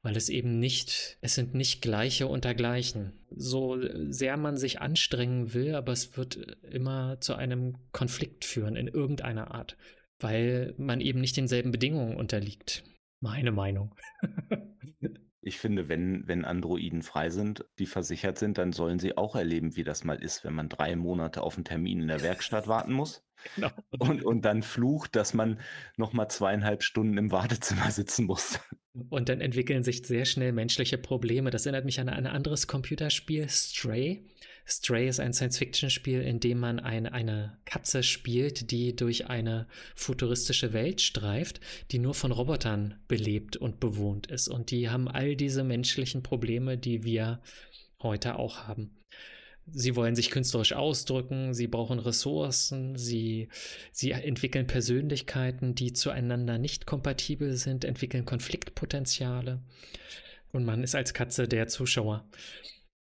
Weil 0.02 0.16
es 0.16 0.28
eben 0.28 0.60
nicht, 0.60 1.18
es 1.20 1.34
sind 1.34 1.54
nicht 1.54 1.82
gleiche 1.82 2.28
unter 2.28 2.54
gleichen. 2.54 3.12
So 3.34 3.76
sehr 4.08 4.36
man 4.36 4.56
sich 4.56 4.80
anstrengen 4.80 5.52
will, 5.52 5.74
aber 5.74 5.92
es 5.92 6.16
wird 6.16 6.36
immer 6.70 7.20
zu 7.20 7.34
einem 7.34 7.76
Konflikt 7.92 8.44
führen 8.44 8.76
in 8.76 8.86
irgendeiner 8.86 9.50
Art, 9.50 9.76
weil 10.20 10.74
man 10.78 11.00
eben 11.00 11.20
nicht 11.20 11.36
denselben 11.36 11.72
Bedingungen 11.72 12.16
unterliegt. 12.16 12.84
Meine 13.20 13.50
Meinung. 13.50 13.94
Ich 15.46 15.58
finde, 15.58 15.88
wenn, 15.88 16.26
wenn 16.26 16.44
Androiden 16.44 17.02
frei 17.02 17.30
sind, 17.30 17.64
die 17.78 17.86
versichert 17.86 18.36
sind, 18.36 18.58
dann 18.58 18.72
sollen 18.72 18.98
sie 18.98 19.16
auch 19.16 19.36
erleben, 19.36 19.76
wie 19.76 19.84
das 19.84 20.02
mal 20.02 20.20
ist, 20.20 20.42
wenn 20.42 20.54
man 20.54 20.68
drei 20.68 20.96
Monate 20.96 21.40
auf 21.40 21.54
einen 21.54 21.64
Termin 21.64 22.00
in 22.00 22.08
der 22.08 22.20
Werkstatt 22.22 22.66
warten 22.68 22.92
muss. 22.92 23.24
Genau. 23.54 23.70
Und, 23.96 24.24
und 24.24 24.44
dann 24.44 24.64
flucht, 24.64 25.14
dass 25.14 25.34
man 25.34 25.60
nochmal 25.96 26.28
zweieinhalb 26.28 26.82
Stunden 26.82 27.16
im 27.16 27.30
Wartezimmer 27.30 27.92
sitzen 27.92 28.26
muss. 28.26 28.58
Und 29.08 29.28
dann 29.28 29.40
entwickeln 29.40 29.84
sich 29.84 30.04
sehr 30.04 30.24
schnell 30.24 30.50
menschliche 30.50 30.98
Probleme. 30.98 31.50
Das 31.50 31.64
erinnert 31.64 31.84
mich 31.84 32.00
an 32.00 32.08
ein 32.08 32.26
anderes 32.26 32.66
Computerspiel, 32.66 33.48
Stray. 33.48 34.26
Stray 34.68 35.08
ist 35.08 35.20
ein 35.20 35.32
Science-Fiction-Spiel, 35.32 36.22
in 36.22 36.40
dem 36.40 36.58
man 36.58 36.80
eine, 36.80 37.12
eine 37.12 37.56
Katze 37.64 38.02
spielt, 38.02 38.72
die 38.72 38.96
durch 38.96 39.28
eine 39.28 39.68
futuristische 39.94 40.72
Welt 40.72 41.00
streift, 41.00 41.60
die 41.92 42.00
nur 42.00 42.14
von 42.14 42.32
Robotern 42.32 42.94
belebt 43.06 43.56
und 43.56 43.78
bewohnt 43.78 44.26
ist. 44.26 44.48
Und 44.48 44.72
die 44.72 44.90
haben 44.90 45.06
all 45.06 45.36
diese 45.36 45.62
menschlichen 45.62 46.24
Probleme, 46.24 46.76
die 46.76 47.04
wir 47.04 47.40
heute 48.02 48.38
auch 48.38 48.66
haben. 48.66 48.90
Sie 49.68 49.96
wollen 49.96 50.14
sich 50.14 50.30
künstlerisch 50.30 50.72
ausdrücken, 50.72 51.54
sie 51.54 51.66
brauchen 51.66 51.98
Ressourcen, 51.98 52.96
sie, 52.96 53.48
sie 53.92 54.12
entwickeln 54.12 54.66
Persönlichkeiten, 54.66 55.74
die 55.74 55.92
zueinander 55.92 56.58
nicht 56.58 56.86
kompatibel 56.86 57.56
sind, 57.56 57.84
entwickeln 57.84 58.24
Konfliktpotenziale. 58.24 59.60
Und 60.52 60.64
man 60.64 60.82
ist 60.84 60.94
als 60.94 61.14
Katze 61.14 61.48
der 61.48 61.66
Zuschauer 61.66 62.28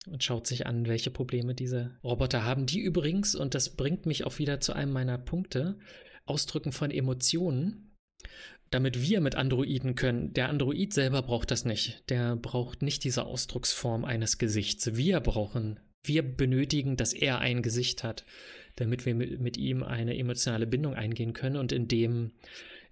und 0.06 0.22
schaut 0.24 0.46
sich 0.46 0.66
an, 0.66 0.86
welche 0.86 1.10
Probleme 1.10 1.54
diese 1.54 1.98
Roboter 2.02 2.44
haben, 2.44 2.66
die 2.66 2.80
übrigens, 2.80 3.34
und 3.34 3.54
das 3.54 3.70
bringt 3.76 4.06
mich 4.06 4.24
auch 4.24 4.38
wieder 4.38 4.60
zu 4.60 4.72
einem 4.72 4.92
meiner 4.92 5.18
Punkte, 5.18 5.78
Ausdrücken 6.24 6.72
von 6.72 6.90
Emotionen, 6.90 7.94
damit 8.70 9.00
wir 9.00 9.20
mit 9.20 9.36
Androiden 9.36 9.94
können. 9.94 10.32
Der 10.32 10.48
Android 10.48 10.92
selber 10.92 11.22
braucht 11.22 11.50
das 11.50 11.64
nicht. 11.64 12.02
Der 12.08 12.36
braucht 12.36 12.82
nicht 12.82 13.04
diese 13.04 13.24
Ausdrucksform 13.24 14.04
eines 14.04 14.38
Gesichts. 14.38 14.96
Wir 14.96 15.20
brauchen, 15.20 15.78
wir 16.02 16.22
benötigen, 16.22 16.96
dass 16.96 17.12
er 17.12 17.38
ein 17.38 17.62
Gesicht 17.62 18.02
hat, 18.02 18.24
damit 18.74 19.06
wir 19.06 19.14
mit, 19.14 19.56
ihm 19.56 19.82
eine 19.82 20.18
emotionale 20.18 20.66
Bindung 20.66 20.94
eingehen 20.94 21.32
können 21.32 21.56
und 21.56 21.72
in 21.72 21.88
dem 21.88 22.32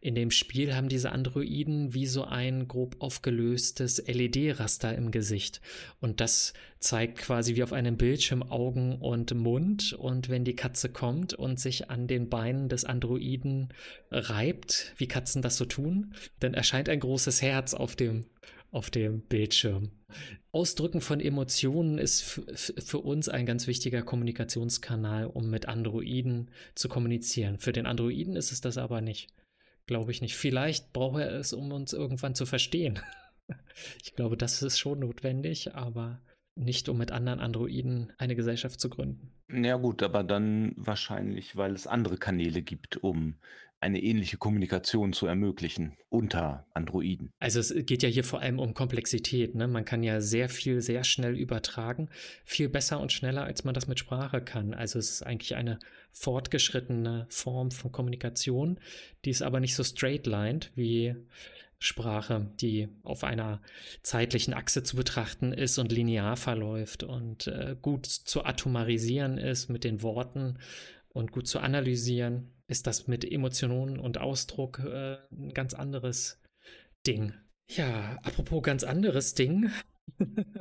in 0.05 0.14
dem 0.14 0.30
Spiel 0.30 0.76
haben 0.76 0.90
diese 0.90 1.12
Androiden 1.12 1.94
wie 1.94 2.05
so 2.05 2.24
ein 2.24 2.68
grob 2.68 2.96
aufgelöstes 2.98 4.07
LED-Raster 4.07 4.94
im 4.94 5.11
Gesicht. 5.11 5.62
Und 5.98 6.20
das 6.20 6.52
zeigt 6.78 7.16
quasi 7.16 7.57
wie 7.57 7.62
auf 7.62 7.72
einem 7.72 7.96
Bildschirm 7.96 8.42
Augen 8.42 8.96
und 8.96 9.34
Mund. 9.34 9.94
Und 9.94 10.28
wenn 10.28 10.44
die 10.44 10.57
Katze 10.57 10.90
kommt 10.90 11.32
und 11.32 11.59
sich 11.59 11.88
an 11.88 12.07
den 12.07 12.28
Beinen 12.28 12.68
des 12.68 12.84
Androiden 12.84 13.72
reibt, 14.11 14.92
wie 14.98 15.09
Katzen 15.09 15.40
das 15.40 15.57
so 15.57 15.64
tun, 15.64 16.12
dann 16.38 16.52
erscheint 16.52 16.90
ein 16.90 17.00
großes 17.00 17.40
Herz 17.40 17.72
auf 17.72 17.96
dem, 17.96 18.26
auf 18.72 18.90
dem 18.90 19.22
Bildschirm. 19.22 19.90
Ausdrücken 20.52 21.00
von 21.00 21.18
Emotionen 21.18 21.96
ist 21.96 22.20
für 22.20 22.98
uns 22.98 23.30
ein 23.30 23.46
ganz 23.46 23.66
wichtiger 23.66 24.02
Kommunikationskanal, 24.02 25.28
um 25.28 25.48
mit 25.48 25.66
Androiden 25.66 26.50
zu 26.74 26.90
kommunizieren. 26.90 27.57
Für 27.59 27.72
den 27.72 27.86
Androiden 27.86 28.36
ist 28.36 28.52
es 28.52 28.61
das 28.61 28.76
aber 28.76 29.00
nicht. 29.00 29.30
Glaube 29.87 30.12
ich 30.12 30.20
nicht. 30.20 30.37
Vielleicht 30.37 30.93
braucht 30.93 31.20
er 31.20 31.32
es, 31.32 31.53
um 31.53 31.70
uns 31.72 31.93
irgendwann 31.93 32.35
zu 32.35 32.47
verstehen. 32.47 33.01
ich 34.03 34.14
glaube, 34.14 34.37
das 34.37 34.62
ist 34.62 34.78
schon 34.78 35.01
notwendig, 35.01 35.74
aber 35.74 36.20
nicht 36.57 36.89
um 36.89 36.99
mit 36.99 37.11
anderen 37.11 37.41
Androiden 37.41 38.12
eine 38.16 38.37
Gesellschaft 38.37 38.80
zu 38.80 38.89
gründen. 38.89 39.32
Ja 39.53 39.76
gut, 39.76 40.03
aber 40.03 40.24
dann 40.24 40.72
wahrscheinlich, 40.76 41.57
weil 41.57 41.72
es 41.72 41.87
andere 41.87 42.16
Kanäle 42.16 42.62
gibt, 42.62 42.97
um 42.99 43.37
eine 43.85 44.03
ähnliche 44.03 44.39
Kommunikation 44.39 45.12
zu 45.12 45.26
ermöglichen 45.26 45.97
unter 46.09 46.66
Androiden. 46.72 47.30
Also 47.39 47.61
es 47.61 47.74
geht 47.87 48.03
ja 48.03 48.09
hier 48.09 48.24
vor 48.24 48.41
allem 48.41 48.59
um 48.59 48.74
Komplexität. 48.74 49.55
Ne? 49.55 49.68
Man 49.68 49.85
kann 49.85 50.03
ja 50.03 50.20
sehr 50.20 50.49
viel 50.49 50.80
sehr 50.80 51.05
schnell 51.05 51.37
übertragen, 51.37 52.09
viel 52.45 52.68
besser 52.68 52.99
und 52.99 53.12
schneller, 53.12 53.45
als 53.45 53.64
man 53.64 53.74
das 53.74 53.87
mit 53.87 53.99
Sprache 53.99 54.41
kann. 54.41 54.74
Also 54.74 54.99
es 54.99 55.11
ist 55.11 55.22
eigentlich 55.22 55.55
eine 55.55 55.78
fortgeschrittene 56.12 57.26
Form 57.28 57.70
von 57.70 57.93
Kommunikation, 57.93 58.80
die 59.24 59.30
ist 59.30 59.43
aber 59.43 59.61
nicht 59.61 59.74
so 59.74 59.85
straight-lined 59.85 60.72
wie 60.74 61.14
Sprache, 61.78 62.51
die 62.61 62.89
auf 63.03 63.24
einer 63.24 63.61
zeitlichen 64.03 64.55
Achse 64.55 64.82
zu 64.82 64.97
betrachten 64.97 65.53
ist 65.53 65.76
und 65.78 65.93
linear 65.93 66.37
verläuft 66.37 67.03
und 67.03 67.49
äh, 67.49 67.76
gut 67.82 68.07
zu 68.07 68.45
atomarisieren 68.45 69.37
ist 69.37 69.68
mit 69.68 69.85
den 69.85 70.01
Worten 70.01 70.59
und 71.11 71.30
gut 71.32 71.47
zu 71.47 71.61
analysieren 71.61 72.53
ist 72.66 72.86
das 72.86 73.06
mit 73.06 73.30
Emotionen 73.30 73.98
und 73.98 74.18
Ausdruck 74.18 74.78
äh, 74.80 75.18
ein 75.32 75.52
ganz 75.54 75.74
anderes 75.74 76.40
Ding. 77.06 77.34
Ja, 77.68 78.18
apropos 78.22 78.62
ganz 78.62 78.84
anderes 78.84 79.34
Ding. 79.34 79.70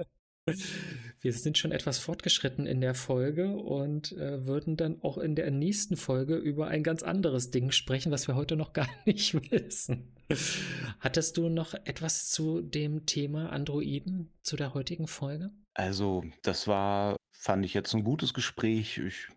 Wir 1.22 1.32
sind 1.32 1.58
schon 1.58 1.72
etwas 1.72 2.00
fortgeschritten 2.00 2.66
in 2.68 2.82
der 2.82 2.96
Folge 2.96 3.56
und 3.56 4.12
äh, 4.14 4.46
würden 4.46 4.76
dann 4.76 5.02
auch 5.02 5.18
in 5.18 5.36
der 5.36 5.50
nächsten 5.52 5.96
Folge 5.96 6.36
über 6.36 6.68
ein 6.68 6.84
ganz 6.84 7.02
anderes 7.02 7.50
Ding 7.50 7.72
sprechen, 7.72 8.12
was 8.12 8.28
wir 8.28 8.36
heute 8.36 8.58
noch 8.58 8.74
gar 8.74 8.90
nicht 9.06 9.34
wissen. 9.52 10.14
Hattest 11.00 11.38
du 11.38 11.48
noch 11.48 11.74
etwas 11.86 12.30
zu 12.30 12.62
dem 12.62 13.06
Thema 13.06 13.52
Androiden 13.52 14.34
zu 14.42 14.58
der 14.58 14.74
heutigen 14.74 15.08
Folge? 15.08 15.52
Also, 15.76 16.26
das 16.42 16.68
war, 16.68 17.16
fand 17.32 17.66
ich 17.66 17.74
jetzt 17.74 17.94
ein 17.94 18.04
gutes 18.04 18.34
Gespräch. 18.34 18.98
Ich 18.98 19.30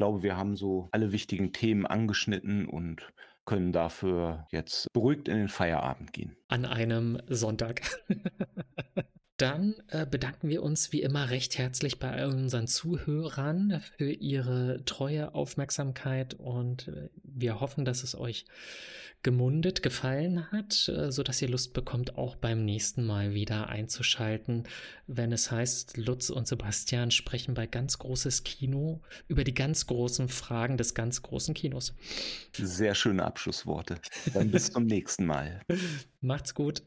glaube, 0.00 0.22
wir 0.22 0.34
haben 0.34 0.56
so 0.56 0.88
alle 0.92 1.12
wichtigen 1.12 1.52
Themen 1.52 1.84
angeschnitten 1.84 2.66
und 2.66 3.12
können 3.44 3.70
dafür 3.70 4.46
jetzt 4.50 4.90
beruhigt 4.94 5.28
in 5.28 5.36
den 5.36 5.48
Feierabend 5.48 6.14
gehen. 6.14 6.38
An 6.48 6.64
einem 6.64 7.20
Sonntag. 7.28 7.82
Dann 9.40 9.74
äh, 9.88 10.04
bedanken 10.04 10.50
wir 10.50 10.62
uns 10.62 10.92
wie 10.92 11.00
immer 11.00 11.30
recht 11.30 11.56
herzlich 11.56 11.98
bei 11.98 12.26
unseren 12.26 12.66
Zuhörern 12.66 13.80
für 13.96 14.12
ihre 14.12 14.84
treue 14.84 15.34
Aufmerksamkeit 15.34 16.34
und 16.34 16.88
äh, 16.88 17.08
wir 17.22 17.58
hoffen, 17.58 17.86
dass 17.86 18.02
es 18.02 18.14
euch 18.14 18.44
gemundet 19.22 19.82
gefallen 19.82 20.52
hat, 20.52 20.88
äh, 20.88 21.10
sodass 21.10 21.40
ihr 21.40 21.48
Lust 21.48 21.72
bekommt, 21.72 22.18
auch 22.18 22.36
beim 22.36 22.66
nächsten 22.66 23.02
Mal 23.02 23.32
wieder 23.32 23.70
einzuschalten, 23.70 24.64
wenn 25.06 25.32
es 25.32 25.50
heißt, 25.50 25.96
Lutz 25.96 26.28
und 26.28 26.46
Sebastian 26.46 27.10
sprechen 27.10 27.54
bei 27.54 27.66
ganz 27.66 27.98
großes 27.98 28.44
Kino 28.44 29.00
über 29.26 29.44
die 29.44 29.54
ganz 29.54 29.86
großen 29.86 30.28
Fragen 30.28 30.76
des 30.76 30.94
ganz 30.94 31.22
großen 31.22 31.54
Kinos. 31.54 31.94
Sehr 32.52 32.94
schöne 32.94 33.24
Abschlussworte. 33.24 34.00
Dann 34.34 34.50
bis 34.50 34.70
zum 34.70 34.84
nächsten 34.84 35.24
Mal. 35.24 35.62
Macht's 36.20 36.54
gut. 36.54 36.82